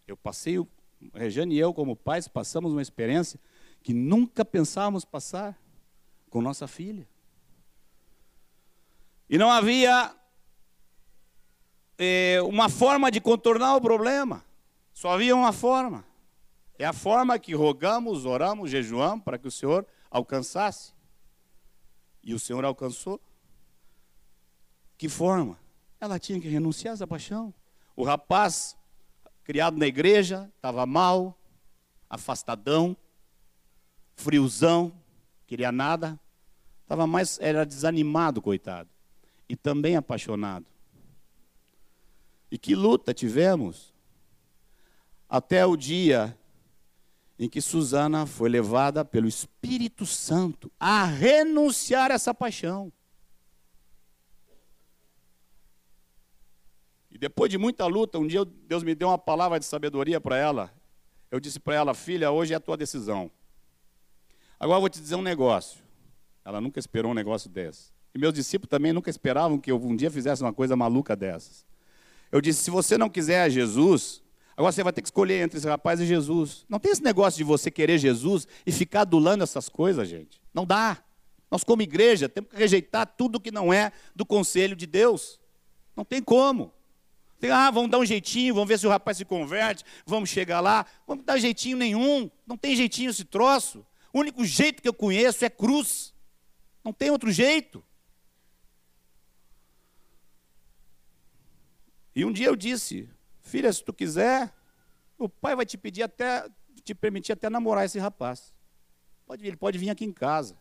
Eu 0.06 0.16
passei 0.16 0.58
o 0.58 0.66
Regiane 1.12 1.54
e 1.54 1.58
eu, 1.58 1.74
como 1.74 1.94
pais, 1.94 2.26
passamos 2.26 2.72
uma 2.72 2.80
experiência 2.80 3.38
que 3.82 3.92
nunca 3.92 4.44
pensávamos 4.44 5.04
passar 5.04 5.58
com 6.30 6.40
nossa 6.40 6.66
filha. 6.66 7.06
E 9.28 9.36
não 9.36 9.50
havia 9.50 10.14
é, 11.98 12.40
uma 12.42 12.68
forma 12.68 13.10
de 13.10 13.20
contornar 13.20 13.76
o 13.76 13.80
problema. 13.80 14.44
Só 14.92 15.10
havia 15.10 15.34
uma 15.34 15.52
forma. 15.52 16.04
É 16.78 16.84
a 16.84 16.92
forma 16.92 17.38
que 17.38 17.54
rogamos, 17.54 18.24
oramos, 18.24 18.70
jejuamos 18.70 19.24
para 19.24 19.38
que 19.38 19.48
o 19.48 19.50
Senhor 19.50 19.86
alcançasse. 20.10 20.92
E 22.22 22.34
o 22.34 22.38
Senhor 22.38 22.64
alcançou. 22.64 23.20
Que 24.96 25.08
forma? 25.08 25.58
Ela 26.00 26.18
tinha 26.18 26.40
que 26.40 26.48
renunciar 26.48 26.92
a 26.92 26.94
essa 26.94 27.06
paixão. 27.06 27.52
O 27.96 28.04
rapaz 28.04 28.76
criado 29.44 29.76
na 29.76 29.86
igreja, 29.86 30.50
estava 30.56 30.86
mal, 30.86 31.38
afastadão, 32.08 32.96
friozão, 34.16 34.92
queria 35.46 35.70
nada, 35.70 36.18
estava 36.82 37.06
mais, 37.06 37.38
era 37.40 37.64
desanimado, 37.64 38.40
coitado, 38.40 38.88
e 39.48 39.54
também 39.54 39.96
apaixonado. 39.96 40.66
E 42.54 42.58
que 42.58 42.76
luta 42.76 43.12
tivemos 43.12 43.92
até 45.28 45.66
o 45.66 45.76
dia 45.76 46.38
em 47.36 47.48
que 47.48 47.60
Susana 47.60 48.26
foi 48.26 48.48
levada 48.48 49.04
pelo 49.04 49.26
Espírito 49.26 50.06
Santo 50.06 50.70
a 50.78 51.04
renunciar 51.04 52.12
a 52.12 52.14
essa 52.14 52.32
paixão. 52.32 52.92
E 57.10 57.18
depois 57.18 57.50
de 57.50 57.58
muita 57.58 57.86
luta, 57.86 58.20
um 58.20 58.26
dia 58.28 58.44
Deus 58.44 58.84
me 58.84 58.94
deu 58.94 59.08
uma 59.08 59.18
palavra 59.18 59.58
de 59.58 59.64
sabedoria 59.64 60.20
para 60.20 60.36
ela. 60.36 60.72
Eu 61.32 61.40
disse 61.40 61.58
para 61.58 61.74
ela, 61.74 61.92
filha, 61.92 62.30
hoje 62.30 62.52
é 62.52 62.56
a 62.56 62.60
tua 62.60 62.76
decisão. 62.76 63.32
Agora 64.60 64.76
eu 64.76 64.80
vou 64.82 64.88
te 64.88 65.00
dizer 65.00 65.16
um 65.16 65.22
negócio. 65.22 65.82
Ela 66.44 66.60
nunca 66.60 66.78
esperou 66.78 67.10
um 67.10 67.14
negócio 67.14 67.50
desse. 67.50 67.92
E 68.14 68.18
meus 68.20 68.32
discípulos 68.32 68.70
também 68.70 68.92
nunca 68.92 69.10
esperavam 69.10 69.58
que 69.58 69.72
eu 69.72 69.84
um 69.84 69.96
dia 69.96 70.08
fizesse 70.08 70.40
uma 70.40 70.52
coisa 70.52 70.76
maluca 70.76 71.16
dessas. 71.16 71.66
Eu 72.34 72.40
disse: 72.40 72.64
se 72.64 72.70
você 72.70 72.98
não 72.98 73.08
quiser 73.08 73.48
Jesus, 73.48 74.20
agora 74.56 74.72
você 74.72 74.82
vai 74.82 74.92
ter 74.92 75.00
que 75.00 75.06
escolher 75.06 75.40
entre 75.44 75.56
esse 75.56 75.68
rapaz 75.68 76.00
e 76.00 76.04
Jesus. 76.04 76.66
Não 76.68 76.80
tem 76.80 76.90
esse 76.90 77.02
negócio 77.02 77.38
de 77.38 77.44
você 77.44 77.70
querer 77.70 77.96
Jesus 77.96 78.48
e 78.66 78.72
ficar 78.72 79.02
adulando 79.02 79.44
essas 79.44 79.68
coisas, 79.68 80.08
gente. 80.08 80.42
Não 80.52 80.66
dá. 80.66 80.98
Nós, 81.48 81.62
como 81.62 81.80
igreja, 81.82 82.28
temos 82.28 82.50
que 82.50 82.56
rejeitar 82.56 83.06
tudo 83.06 83.38
que 83.38 83.52
não 83.52 83.72
é 83.72 83.92
do 84.16 84.26
conselho 84.26 84.74
de 84.74 84.84
Deus. 84.84 85.38
Não 85.94 86.04
tem 86.04 86.20
como. 86.20 86.72
Ah, 87.52 87.70
vamos 87.70 87.88
dar 87.88 87.98
um 87.98 88.04
jeitinho, 88.04 88.52
vamos 88.52 88.68
ver 88.68 88.80
se 88.80 88.86
o 88.88 88.90
rapaz 88.90 89.18
se 89.18 89.24
converte, 89.24 89.84
vamos 90.04 90.28
chegar 90.28 90.58
lá. 90.58 90.86
Vamos 91.06 91.24
dar 91.24 91.38
jeitinho 91.38 91.76
nenhum, 91.76 92.28
não 92.44 92.56
tem 92.56 92.74
jeitinho 92.74 93.10
esse 93.10 93.24
troço. 93.24 93.86
O 94.12 94.18
único 94.18 94.44
jeito 94.44 94.82
que 94.82 94.88
eu 94.88 94.94
conheço 94.94 95.44
é 95.44 95.48
cruz. 95.48 96.12
Não 96.82 96.92
tem 96.92 97.12
outro 97.12 97.30
jeito. 97.30 97.80
E 102.14 102.24
um 102.24 102.32
dia 102.32 102.46
eu 102.46 102.56
disse, 102.56 103.08
filha, 103.40 103.72
se 103.72 103.82
tu 103.82 103.92
quiser, 103.92 104.52
o 105.18 105.28
pai 105.28 105.56
vai 105.56 105.66
te 105.66 105.76
pedir 105.76 106.02
até, 106.02 106.48
te 106.84 106.94
permitir 106.94 107.32
até 107.32 107.50
namorar 107.50 107.84
esse 107.84 107.98
rapaz. 107.98 108.52
Pode, 109.26 109.46
ele 109.46 109.56
pode 109.56 109.78
vir 109.78 109.90
aqui 109.90 110.04
em 110.04 110.12
casa. 110.12 110.56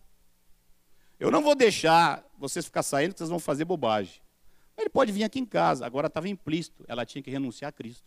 Eu 1.20 1.30
não 1.30 1.42
vou 1.42 1.56
deixar 1.56 2.24
vocês 2.38 2.66
ficar 2.66 2.84
saindo, 2.84 3.18
vocês 3.18 3.30
vão 3.30 3.40
fazer 3.40 3.66
bobagem. 3.66 4.22
Ele 4.78 4.90
pode 4.90 5.12
vir 5.12 5.24
aqui 5.24 5.40
em 5.40 5.46
casa. 5.46 5.86
Agora 5.86 6.08
estava 6.08 6.28
implícito. 6.28 6.84
Ela 6.88 7.06
tinha 7.06 7.22
que 7.22 7.30
renunciar 7.30 7.70
a 7.70 7.72
Cristo. 7.72 8.04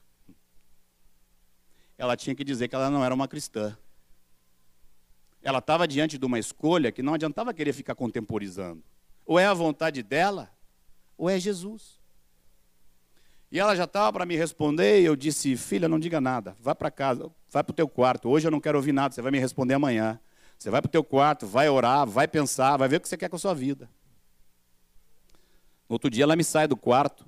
Ela 1.97 2.17
tinha 2.17 2.35
que 2.35 2.45
dizer 2.45 2.69
que 2.69 2.75
ela 2.75 2.91
não 2.91 3.05
era 3.05 3.15
uma 3.15 3.29
cristã. 3.29 3.77
Ela 5.43 5.59
estava 5.59 5.87
diante 5.87 6.19
de 6.19 6.27
uma 6.27 6.39
escolha 6.39 6.91
que 6.91 7.03
não 7.03 7.15
adiantava 7.15 7.55
querer 7.55 7.73
ficar 7.73 7.95
contemporizando. 7.95 8.83
Ou 9.25 9.39
é 9.39 9.47
a 9.47 9.55
vontade 9.55 10.03
dela, 10.03 10.51
ou 11.17 11.31
é 11.31 11.39
Jesus. 11.39 11.96
E 13.51 13.59
ela 13.61 13.77
já 13.77 13.85
estava 13.85 14.13
para 14.13 14.27
me 14.27 14.37
responder, 14.37 15.01
e 15.01 15.05
eu 15.05 15.15
disse: 15.15 15.57
Filha, 15.57 15.89
não 15.89 15.99
diga 15.99 16.21
nada, 16.21 16.57
vá 16.61 16.75
para 16.75 16.91
casa, 16.91 17.31
vai 17.51 17.63
para 17.63 17.73
o 17.73 17.75
teu 17.75 17.89
quarto. 17.89 18.29
Hoje 18.29 18.47
eu 18.47 18.51
não 18.51 18.61
quero 18.61 18.79
ouvir 18.79 18.93
nada, 18.93 19.15
você 19.15 19.23
vai 19.23 19.31
me 19.31 19.39
responder 19.39 19.75
amanhã. 19.75 20.21
Você 20.59 20.71
vai 20.71 20.81
para 20.81 20.89
o 20.89 20.93
teu 20.93 21.05
quarto, 21.05 21.47
vai 21.47 21.69
orar, 21.69 22.07
vai 22.07 22.27
pensar, 22.27 22.77
vai 22.77 22.89
ver 22.89 22.97
o 22.97 23.01
que 23.01 23.09
você 23.09 23.17
quer 23.17 23.29
com 23.29 23.37
a 23.37 23.39
sua 23.39 23.55
vida. 23.55 23.91
No 25.89 25.95
outro 25.95 26.11
dia 26.11 26.25
ela 26.25 26.35
me 26.35 26.43
sai 26.43 26.67
do 26.67 26.77
quarto 26.77 27.27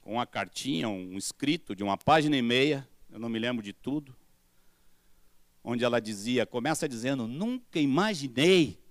com 0.00 0.14
uma 0.14 0.26
cartinha, 0.26 0.88
um 0.88 1.16
escrito 1.16 1.76
de 1.76 1.84
uma 1.84 1.96
página 1.96 2.36
e 2.36 2.42
meia, 2.42 2.88
eu 3.10 3.18
não 3.18 3.28
me 3.28 3.38
lembro 3.38 3.62
de 3.62 3.72
tudo, 3.72 4.16
onde 5.62 5.84
ela 5.84 6.00
dizia, 6.00 6.44
começa 6.44 6.88
dizendo, 6.88 7.28
nunca 7.28 7.78
imaginei 7.78 8.82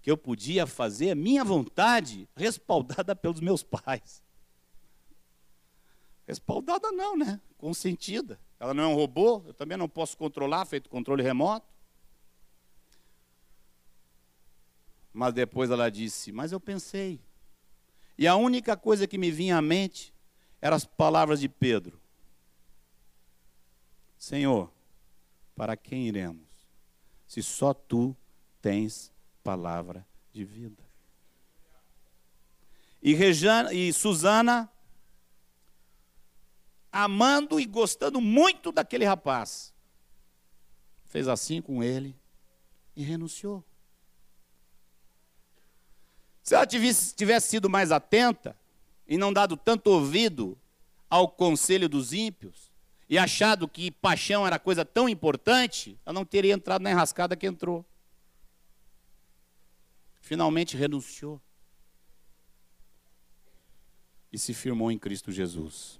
que 0.00 0.10
eu 0.10 0.16
podia 0.16 0.66
fazer 0.66 1.10
a 1.10 1.14
minha 1.14 1.44
vontade 1.44 2.28
respaldada 2.36 3.16
pelos 3.16 3.40
meus 3.40 3.62
pais. 3.62 4.22
Respaldada 6.30 6.92
não, 6.92 7.16
né? 7.16 7.40
Consentida. 7.58 8.38
Ela 8.60 8.72
não 8.72 8.84
é 8.84 8.86
um 8.86 8.94
robô, 8.94 9.42
eu 9.48 9.52
também 9.52 9.76
não 9.76 9.88
posso 9.88 10.16
controlar, 10.16 10.64
feito 10.64 10.88
controle 10.88 11.24
remoto. 11.24 11.66
Mas 15.12 15.34
depois 15.34 15.72
ela 15.72 15.90
disse: 15.90 16.30
Mas 16.30 16.52
eu 16.52 16.60
pensei. 16.60 17.20
E 18.16 18.28
a 18.28 18.36
única 18.36 18.76
coisa 18.76 19.08
que 19.08 19.18
me 19.18 19.28
vinha 19.28 19.56
à 19.56 19.62
mente 19.62 20.14
eram 20.62 20.76
as 20.76 20.84
palavras 20.84 21.40
de 21.40 21.48
Pedro: 21.48 22.00
Senhor, 24.16 24.70
para 25.56 25.76
quem 25.76 26.06
iremos? 26.06 26.46
Se 27.26 27.42
só 27.42 27.74
tu 27.74 28.16
tens 28.62 29.12
palavra 29.42 30.06
de 30.32 30.44
vida. 30.44 30.84
E, 33.02 33.16
e 33.72 33.92
Suzana, 33.92 34.70
amando 36.92 37.60
e 37.60 37.66
gostando 37.66 38.20
muito 38.20 38.72
daquele 38.72 39.04
rapaz, 39.04 39.72
fez 41.06 41.28
assim 41.28 41.60
com 41.60 41.82
ele 41.82 42.16
e 42.96 43.02
renunciou. 43.02 43.64
Se 46.42 46.54
ela 46.54 46.66
tivesse, 46.66 47.14
tivesse 47.14 47.48
sido 47.48 47.70
mais 47.70 47.92
atenta 47.92 48.56
e 49.06 49.16
não 49.16 49.32
dado 49.32 49.56
tanto 49.56 49.88
ouvido 49.88 50.58
ao 51.08 51.28
conselho 51.28 51.88
dos 51.88 52.12
ímpios, 52.12 52.70
e 53.08 53.18
achado 53.18 53.66
que 53.66 53.90
paixão 53.90 54.46
era 54.46 54.56
coisa 54.56 54.84
tão 54.84 55.08
importante, 55.08 55.98
ela 56.06 56.14
não 56.14 56.24
teria 56.24 56.54
entrado 56.54 56.82
na 56.82 56.92
enrascada 56.92 57.36
que 57.36 57.44
entrou. 57.44 57.84
Finalmente 60.20 60.76
renunciou 60.76 61.40
e 64.32 64.38
se 64.38 64.54
firmou 64.54 64.92
em 64.92 64.98
Cristo 64.98 65.32
Jesus. 65.32 65.99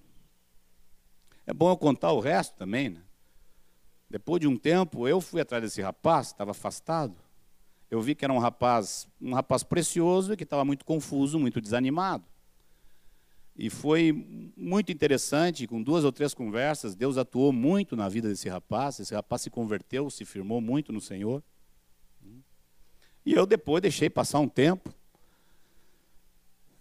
É 1.50 1.52
bom 1.52 1.68
eu 1.68 1.76
contar 1.76 2.12
o 2.12 2.20
resto 2.20 2.54
também, 2.54 2.90
né? 2.90 3.02
Depois 4.08 4.40
de 4.40 4.46
um 4.46 4.56
tempo, 4.56 5.08
eu 5.08 5.20
fui 5.20 5.40
atrás 5.40 5.60
desse 5.60 5.82
rapaz, 5.82 6.28
estava 6.28 6.52
afastado. 6.52 7.12
Eu 7.90 8.00
vi 8.00 8.14
que 8.14 8.24
era 8.24 8.32
um 8.32 8.38
rapaz, 8.38 9.08
um 9.20 9.34
rapaz 9.34 9.64
precioso 9.64 10.32
e 10.32 10.36
que 10.36 10.44
estava 10.44 10.64
muito 10.64 10.84
confuso, 10.84 11.40
muito 11.40 11.60
desanimado. 11.60 12.22
E 13.56 13.68
foi 13.68 14.52
muito 14.56 14.92
interessante, 14.92 15.66
com 15.66 15.82
duas 15.82 16.04
ou 16.04 16.12
três 16.12 16.32
conversas, 16.34 16.94
Deus 16.94 17.18
atuou 17.18 17.52
muito 17.52 17.96
na 17.96 18.08
vida 18.08 18.28
desse 18.28 18.48
rapaz. 18.48 19.00
Esse 19.00 19.12
rapaz 19.12 19.42
se 19.42 19.50
converteu, 19.50 20.08
se 20.08 20.24
firmou 20.24 20.60
muito 20.60 20.92
no 20.92 21.00
Senhor. 21.00 21.42
E 23.26 23.32
eu 23.32 23.44
depois 23.44 23.82
deixei 23.82 24.08
passar 24.08 24.38
um 24.38 24.48
tempo. 24.48 24.94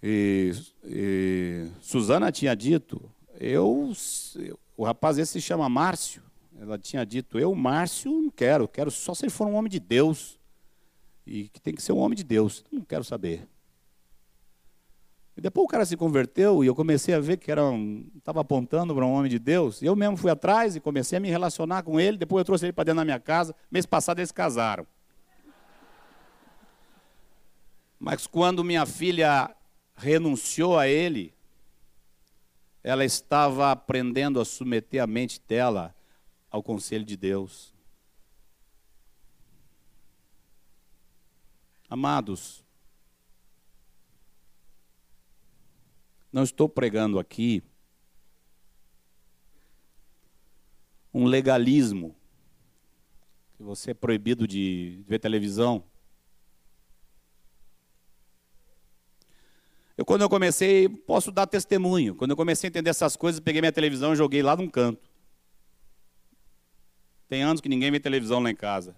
E, 0.03 0.51
e 0.85 1.71
Suzana 1.81 2.31
tinha 2.31 2.55
dito, 2.55 3.11
eu, 3.39 3.93
o 4.75 4.83
rapaz 4.83 5.17
esse 5.17 5.33
se 5.33 5.41
chama 5.41 5.69
Márcio. 5.69 6.21
Ela 6.59 6.77
tinha 6.77 7.05
dito, 7.05 7.39
eu, 7.39 7.55
Márcio, 7.55 8.11
não 8.11 8.29
quero, 8.29 8.67
quero 8.67 8.91
só 8.91 9.13
se 9.13 9.23
ele 9.23 9.31
for 9.31 9.47
um 9.47 9.55
homem 9.55 9.71
de 9.71 9.79
Deus. 9.79 10.37
E 11.25 11.47
que 11.47 11.61
tem 11.61 11.73
que 11.73 11.81
ser 11.81 11.93
um 11.93 11.99
homem 11.99 12.17
de 12.17 12.23
Deus. 12.23 12.65
Não 12.69 12.81
quero 12.81 13.03
saber. 13.03 13.47
E 15.37 15.41
depois 15.41 15.63
o 15.63 15.67
cara 15.69 15.85
se 15.85 15.95
converteu 15.95 16.65
e 16.65 16.67
eu 16.67 16.75
comecei 16.75 17.15
a 17.15 17.19
ver 17.21 17.37
que 17.37 17.49
era 17.49 17.63
um, 17.63 18.05
estava 18.17 18.41
apontando 18.41 18.93
para 18.93 19.05
um 19.05 19.13
homem 19.13 19.31
de 19.31 19.39
Deus. 19.39 19.81
E 19.81 19.85
eu 19.85 19.95
mesmo 19.95 20.17
fui 20.17 20.29
atrás 20.29 20.75
e 20.75 20.81
comecei 20.81 21.17
a 21.17 21.21
me 21.21 21.29
relacionar 21.29 21.81
com 21.83 21.97
ele. 21.97 22.17
Depois 22.17 22.41
eu 22.41 22.45
trouxe 22.45 22.65
ele 22.65 22.73
para 22.73 22.83
dentro 22.83 22.97
da 22.97 23.05
minha 23.05 23.21
casa. 23.21 23.55
Mês 23.71 23.85
passado 23.85 24.19
eles 24.19 24.33
casaram. 24.33 24.85
Mas 27.97 28.27
quando 28.27 28.65
minha 28.65 28.85
filha 28.85 29.49
renunciou 29.95 30.77
a 30.77 30.89
ele, 30.89 31.33
ela 32.83 33.03
estava 33.03 33.71
aprendendo 33.71 34.39
a 34.39 34.45
submeter 34.45 35.01
a 35.01 35.07
mente 35.07 35.41
dela 35.47 35.95
ao 36.49 36.63
conselho 36.63 37.05
de 37.05 37.17
Deus. 37.17 37.73
Amados, 41.89 42.63
não 46.31 46.43
estou 46.43 46.69
pregando 46.69 47.17
aqui 47.17 47.63
um 51.11 51.25
legalismo, 51.25 52.15
que 53.57 53.63
você 53.63 53.91
é 53.91 53.93
proibido 53.95 54.47
de 54.47 55.03
ver 55.07 55.19
televisão. 55.19 55.83
Eu, 59.99 60.05
quando 60.05 60.21
eu 60.21 60.29
comecei, 60.29 60.87
posso 60.87 61.29
dar 61.29 61.45
testemunho. 61.45 62.15
Quando 62.15 62.31
eu 62.31 62.37
comecei 62.37 62.67
a 62.67 62.69
entender 62.69 62.89
essas 62.89 63.17
coisas, 63.17 63.41
peguei 63.41 63.59
minha 63.59 63.69
televisão 63.69 64.13
e 64.13 64.15
joguei 64.15 64.41
lá 64.41 64.55
num 64.55 64.69
canto. 64.69 65.09
Tem 67.27 67.43
anos 67.43 67.59
que 67.59 67.67
ninguém 67.67 67.91
vê 67.91 67.99
televisão 67.99 68.39
lá 68.39 68.49
em 68.49 68.55
casa. 68.55 68.95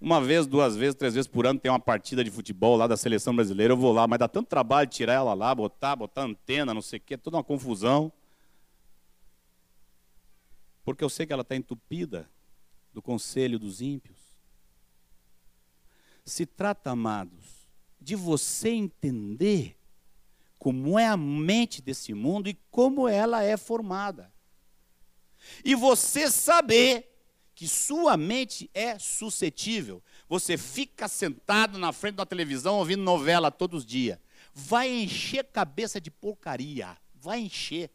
Uma 0.00 0.20
vez, 0.20 0.46
duas 0.46 0.76
vezes, 0.76 0.94
três 0.94 1.14
vezes 1.14 1.26
por 1.26 1.48
ano 1.48 1.58
tem 1.58 1.68
uma 1.68 1.80
partida 1.80 2.22
de 2.22 2.30
futebol 2.30 2.76
lá 2.76 2.86
da 2.86 2.96
seleção 2.96 3.34
brasileira, 3.34 3.72
eu 3.72 3.76
vou 3.76 3.92
lá, 3.92 4.06
mas 4.06 4.20
dá 4.20 4.28
tanto 4.28 4.46
trabalho 4.46 4.88
tirar 4.88 5.14
ela 5.14 5.34
lá, 5.34 5.52
botar, 5.52 5.96
botar 5.96 6.22
antena, 6.22 6.72
não 6.72 6.80
sei 6.80 7.00
o 7.00 7.02
quê, 7.02 7.18
toda 7.18 7.36
uma 7.36 7.42
confusão. 7.42 8.12
Porque 10.84 11.02
eu 11.02 11.08
sei 11.08 11.26
que 11.26 11.32
ela 11.32 11.42
está 11.42 11.56
entupida 11.56 12.30
do 12.92 13.02
conselho 13.02 13.58
dos 13.58 13.80
ímpios. 13.80 14.18
Se 16.24 16.46
trata, 16.46 16.92
amados, 16.92 17.66
de 18.00 18.14
você 18.14 18.68
entender 18.68 19.76
como 20.64 20.98
é 20.98 21.06
a 21.06 21.14
mente 21.14 21.82
desse 21.82 22.14
mundo 22.14 22.48
e 22.48 22.58
como 22.70 23.06
ela 23.06 23.44
é 23.44 23.54
formada. 23.54 24.32
E 25.62 25.74
você 25.74 26.30
saber 26.30 27.14
que 27.54 27.68
sua 27.68 28.16
mente 28.16 28.70
é 28.72 28.98
suscetível. 28.98 30.02
Você 30.26 30.56
fica 30.56 31.06
sentado 31.06 31.76
na 31.78 31.92
frente 31.92 32.14
da 32.14 32.24
televisão 32.24 32.76
ouvindo 32.76 33.02
novela 33.02 33.50
todos 33.50 33.80
os 33.80 33.86
dias. 33.86 34.18
Vai 34.54 34.88
encher 34.88 35.44
cabeça 35.44 36.00
de 36.00 36.10
porcaria. 36.10 36.96
Vai 37.14 37.40
encher. 37.40 37.90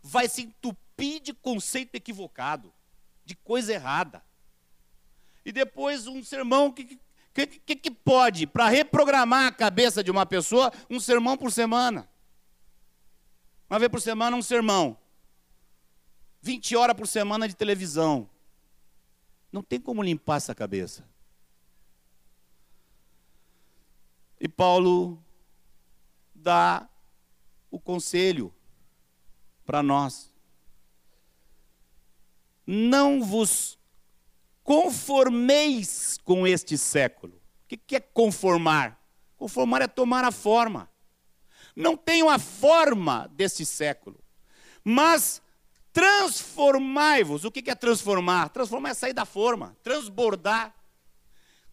Vai 0.00 0.28
se 0.28 0.42
entupir 0.42 1.20
de 1.20 1.34
conceito 1.34 1.96
equivocado, 1.96 2.72
de 3.24 3.34
coisa 3.34 3.72
errada. 3.72 4.24
E 5.44 5.50
depois 5.50 6.06
um 6.06 6.22
sermão 6.22 6.70
que, 6.70 6.96
que, 7.34 7.46
que, 7.46 7.74
que 7.74 7.90
pode, 7.90 8.46
para 8.46 8.68
reprogramar 8.68 9.46
a 9.48 9.52
cabeça 9.52 10.04
de 10.04 10.10
uma 10.10 10.24
pessoa, 10.24 10.72
um 10.88 11.00
sermão 11.00 11.36
por 11.36 11.50
semana. 11.50 12.08
Uma 13.68 13.78
vez 13.80 13.90
por 13.90 14.00
semana, 14.00 14.36
um 14.36 14.42
sermão. 14.42 14.96
20 16.40 16.76
horas 16.76 16.96
por 16.96 17.08
semana 17.08 17.48
de 17.48 17.56
televisão. 17.56 18.30
Não 19.50 19.62
tem 19.62 19.80
como 19.80 20.02
limpar 20.02 20.36
essa 20.36 20.54
cabeça. 20.54 21.04
E 24.38 24.46
Paulo 24.46 25.20
dá 26.34 26.88
o 27.68 27.80
conselho 27.80 28.54
para 29.66 29.82
nós. 29.82 30.32
Não 32.64 33.22
vos 33.24 33.78
conformeis 34.64 36.18
com 36.24 36.46
este 36.46 36.76
século. 36.76 37.34
O 37.64 37.76
que 37.76 37.96
é 37.96 38.00
conformar? 38.00 38.98
Conformar 39.36 39.82
é 39.82 39.86
tomar 39.86 40.24
a 40.24 40.32
forma. 40.32 40.90
Não 41.76 41.96
tenham 41.96 42.30
a 42.30 42.38
forma 42.38 43.28
desse 43.32 43.66
século, 43.66 44.24
mas 44.82 45.42
transformai-vos. 45.92 47.44
O 47.44 47.50
que 47.50 47.70
é 47.70 47.74
transformar? 47.74 48.48
Transformar 48.48 48.90
é 48.90 48.94
sair 48.94 49.12
da 49.12 49.24
forma, 49.24 49.76
transbordar. 49.82 50.74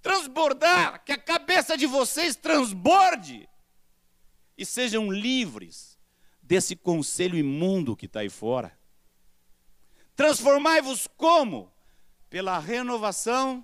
Transbordar, 0.02 1.04
que 1.06 1.12
a 1.12 1.18
cabeça 1.18 1.78
de 1.78 1.86
vocês 1.86 2.36
transborde 2.36 3.48
e 4.58 4.66
sejam 4.66 5.12
livres 5.12 5.98
desse 6.42 6.76
conselho 6.76 7.38
imundo 7.38 7.96
que 7.96 8.08
está 8.08 8.22
aí 8.22 8.30
fora. 8.30 8.78
Transformai-vos 10.16 11.08
como? 11.16 11.71
Pela 12.32 12.58
renovação 12.58 13.64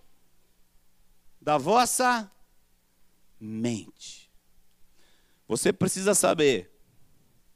da 1.41 1.57
vossa 1.57 2.30
mente. 3.39 4.30
Você 5.47 5.72
precisa 5.72 6.13
saber 6.13 6.70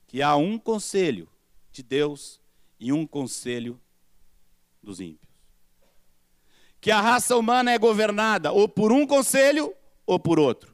que 0.07 0.21
há 0.21 0.37
um 0.37 0.57
conselho 0.57 1.29
de 1.69 1.83
Deus 1.83 2.39
e 2.79 2.93
um 2.93 3.05
conselho 3.05 3.77
dos 4.81 5.01
ímpios. 5.01 5.29
Que 6.79 6.89
a 6.89 7.01
raça 7.01 7.35
humana 7.35 7.71
é 7.71 7.77
governada 7.77 8.53
ou 8.53 8.69
por 8.69 8.93
um 8.93 9.05
conselho 9.05 9.75
ou 10.05 10.17
por 10.17 10.39
outro. 10.39 10.73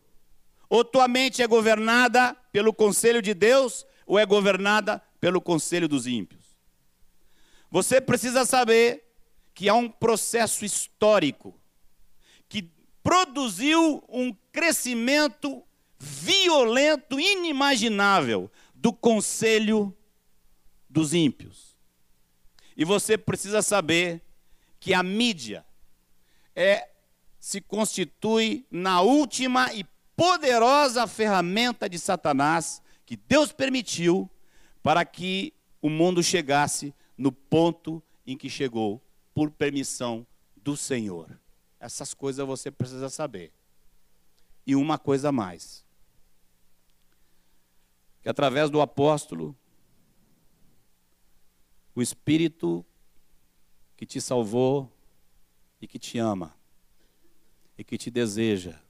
Ou 0.69 0.85
tua 0.85 1.07
mente 1.07 1.41
é 1.41 1.47
governada 1.47 2.35
pelo 2.51 2.71
conselho 2.71 3.23
de 3.23 3.33
Deus 3.33 3.88
ou 4.05 4.19
é 4.19 4.25
governada 4.25 5.01
pelo 5.19 5.41
conselho 5.41 5.88
dos 5.88 6.05
ímpios. 6.05 6.55
Você 7.71 7.99
precisa 7.99 8.45
saber 8.45 9.06
que 9.57 9.67
há 9.67 9.73
um 9.73 9.89
processo 9.89 10.63
histórico 10.63 11.59
que 12.47 12.69
produziu 13.01 14.03
um 14.07 14.31
crescimento 14.51 15.63
violento, 15.97 17.19
inimaginável 17.19 18.51
do 18.75 18.93
conselho 18.93 19.97
dos 20.87 21.11
ímpios. 21.11 21.75
E 22.75 22.85
você 22.85 23.17
precisa 23.17 23.63
saber 23.63 24.21
que 24.79 24.93
a 24.93 25.01
mídia 25.01 25.65
é 26.55 26.87
se 27.39 27.59
constitui 27.59 28.63
na 28.69 29.01
última 29.01 29.73
e 29.73 29.83
poderosa 30.15 31.07
ferramenta 31.07 31.89
de 31.89 31.97
Satanás 31.97 32.79
que 33.07 33.15
Deus 33.17 33.51
permitiu 33.51 34.29
para 34.83 35.03
que 35.03 35.51
o 35.81 35.89
mundo 35.89 36.21
chegasse 36.21 36.93
no 37.17 37.31
ponto 37.31 38.03
em 38.23 38.37
que 38.37 38.51
chegou, 38.51 39.01
por 39.38 39.51
permissão 39.51 40.25
do 40.55 40.75
Senhor. 40.75 41.39
Essas 41.79 42.11
coisas 42.11 42.43
você 42.43 42.71
precisa 42.71 43.07
saber. 43.07 43.53
E 44.65 44.75
uma 44.75 44.97
coisa 44.97 45.31
mais: 45.31 45.85
que 48.23 48.27
através 48.27 48.71
do 48.71 48.81
apóstolo, 48.81 49.55
o 51.93 52.01
Espírito 52.01 52.83
que 53.95 54.07
te 54.07 54.19
salvou 54.19 54.91
e 55.79 55.88
que 55.88 55.99
te 55.99 56.17
ama, 56.17 56.57
e 57.77 57.83
que 57.83 57.95
te 57.95 58.09
deseja, 58.09 58.81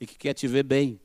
e 0.00 0.06
que 0.06 0.16
quer 0.16 0.32
te 0.32 0.48
ver 0.48 0.62
bem. 0.62 0.98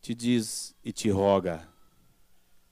Te 0.00 0.14
diz 0.14 0.74
e 0.82 0.90
te 0.90 1.10
roga: 1.10 1.75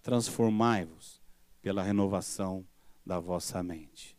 transformai-vos 0.05 1.21
pela 1.63 1.83
renovação 1.83 2.65
da 3.05 3.19
vossa 3.19 3.63
mente. 3.63 4.15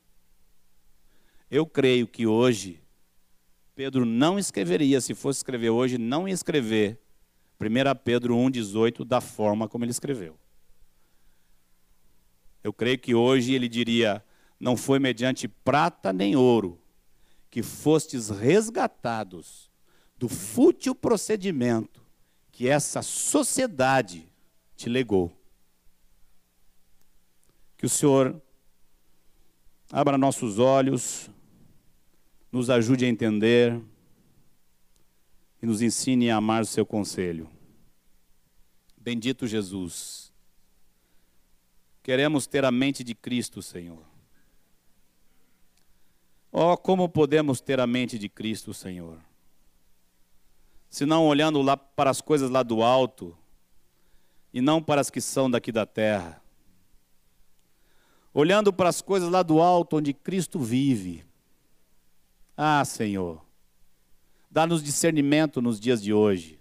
Eu 1.50 1.68
creio 1.68 2.08
que 2.08 2.26
hoje, 2.26 2.82
Pedro 3.76 4.04
não 4.04 4.40
escreveria, 4.40 5.00
se 5.00 5.14
fosse 5.14 5.40
escrever 5.40 5.70
hoje, 5.70 6.00
não 6.00 6.28
ia 6.28 6.34
escrever 6.34 7.00
1 7.62 8.04
Pedro 8.04 8.36
1,18 8.36 9.06
da 9.06 9.22
forma 9.22 9.70
como 9.70 9.86
ele 9.86 9.92
escreveu. 9.92 10.36
Eu 12.64 12.74
creio 12.74 12.98
que 12.98 13.14
hoje 13.14 13.54
ele 13.54 13.70
diria: 13.70 14.26
não 14.60 14.76
foi 14.76 14.98
mediante 14.98 15.48
prata 15.48 16.12
nem 16.12 16.36
ouro 16.36 16.82
que 17.48 17.62
fostes 17.62 18.30
resgatados 18.30 19.70
do 20.18 20.28
fútil 20.28 20.96
procedimento 20.96 22.04
que 22.52 22.68
essa 22.68 23.04
sociedade 23.04 24.28
te 24.76 24.90
legou. 24.90 25.45
Que 27.78 27.86
o 27.86 27.90
Senhor 27.90 28.42
abra 29.92 30.18
nossos 30.18 30.60
olhos, 30.60 31.30
nos 32.52 32.70
ajude 32.70 33.06
a 33.06 33.10
entender 33.10 33.82
e 35.62 35.66
nos 35.66 35.82
ensine 35.82 36.30
a 36.30 36.38
amar 36.38 36.62
o 36.62 36.66
seu 36.66 36.86
conselho. 36.86 37.50
Bendito 38.98 39.46
Jesus. 39.46 40.32
Queremos 42.02 42.48
ter 42.48 42.64
a 42.64 42.72
mente 42.72 43.04
de 43.04 43.14
Cristo, 43.14 43.62
Senhor. 43.62 44.04
Oh, 46.52 46.78
como 46.78 47.10
podemos 47.10 47.60
ter 47.60 47.80
a 47.80 47.88
mente 47.88 48.18
de 48.18 48.30
Cristo, 48.30 48.74
Senhor? 48.74 49.20
Se 50.90 51.06
não 51.06 51.26
olhando 51.26 51.62
lá 51.62 51.76
para 51.76 52.10
as 52.10 52.22
coisas 52.22 52.50
lá 52.50 52.64
do 52.64 52.82
alto 52.82 53.38
e 54.54 54.62
não 54.62 54.82
para 54.82 55.02
as 55.02 55.10
que 55.10 55.20
são 55.20 55.52
daqui 55.52 55.72
da 55.72 55.86
terra. 55.86 56.42
Olhando 58.38 58.74
para 58.74 58.90
as 58.90 59.02
coisas 59.02 59.32
lá 59.32 59.42
do 59.42 59.62
alto 59.62 59.96
onde 59.96 60.14
Cristo 60.14 60.60
vive. 60.60 61.24
Ah, 62.58 62.84
Senhor, 62.84 63.42
dá-nos 64.52 64.84
discernimento 64.84 65.62
nos 65.62 65.80
dias 65.80 66.04
de 66.04 66.14
hoje. 66.14 66.60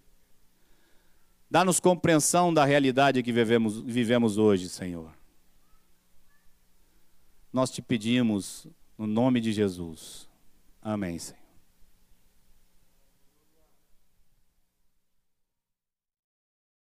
Dá-nos 1.50 1.80
compreensão 1.80 2.54
da 2.54 2.64
realidade 2.64 3.24
que 3.24 3.32
vivemos, 3.32 3.80
vivemos 3.80 4.38
hoje, 4.38 4.68
Senhor. 4.68 5.12
Nós 7.52 7.70
te 7.70 7.82
pedimos 7.82 8.68
no 8.96 9.08
nome 9.08 9.40
de 9.40 9.52
Jesus. 9.52 10.28
Amém, 10.80 11.18
Senhor. 11.18 11.43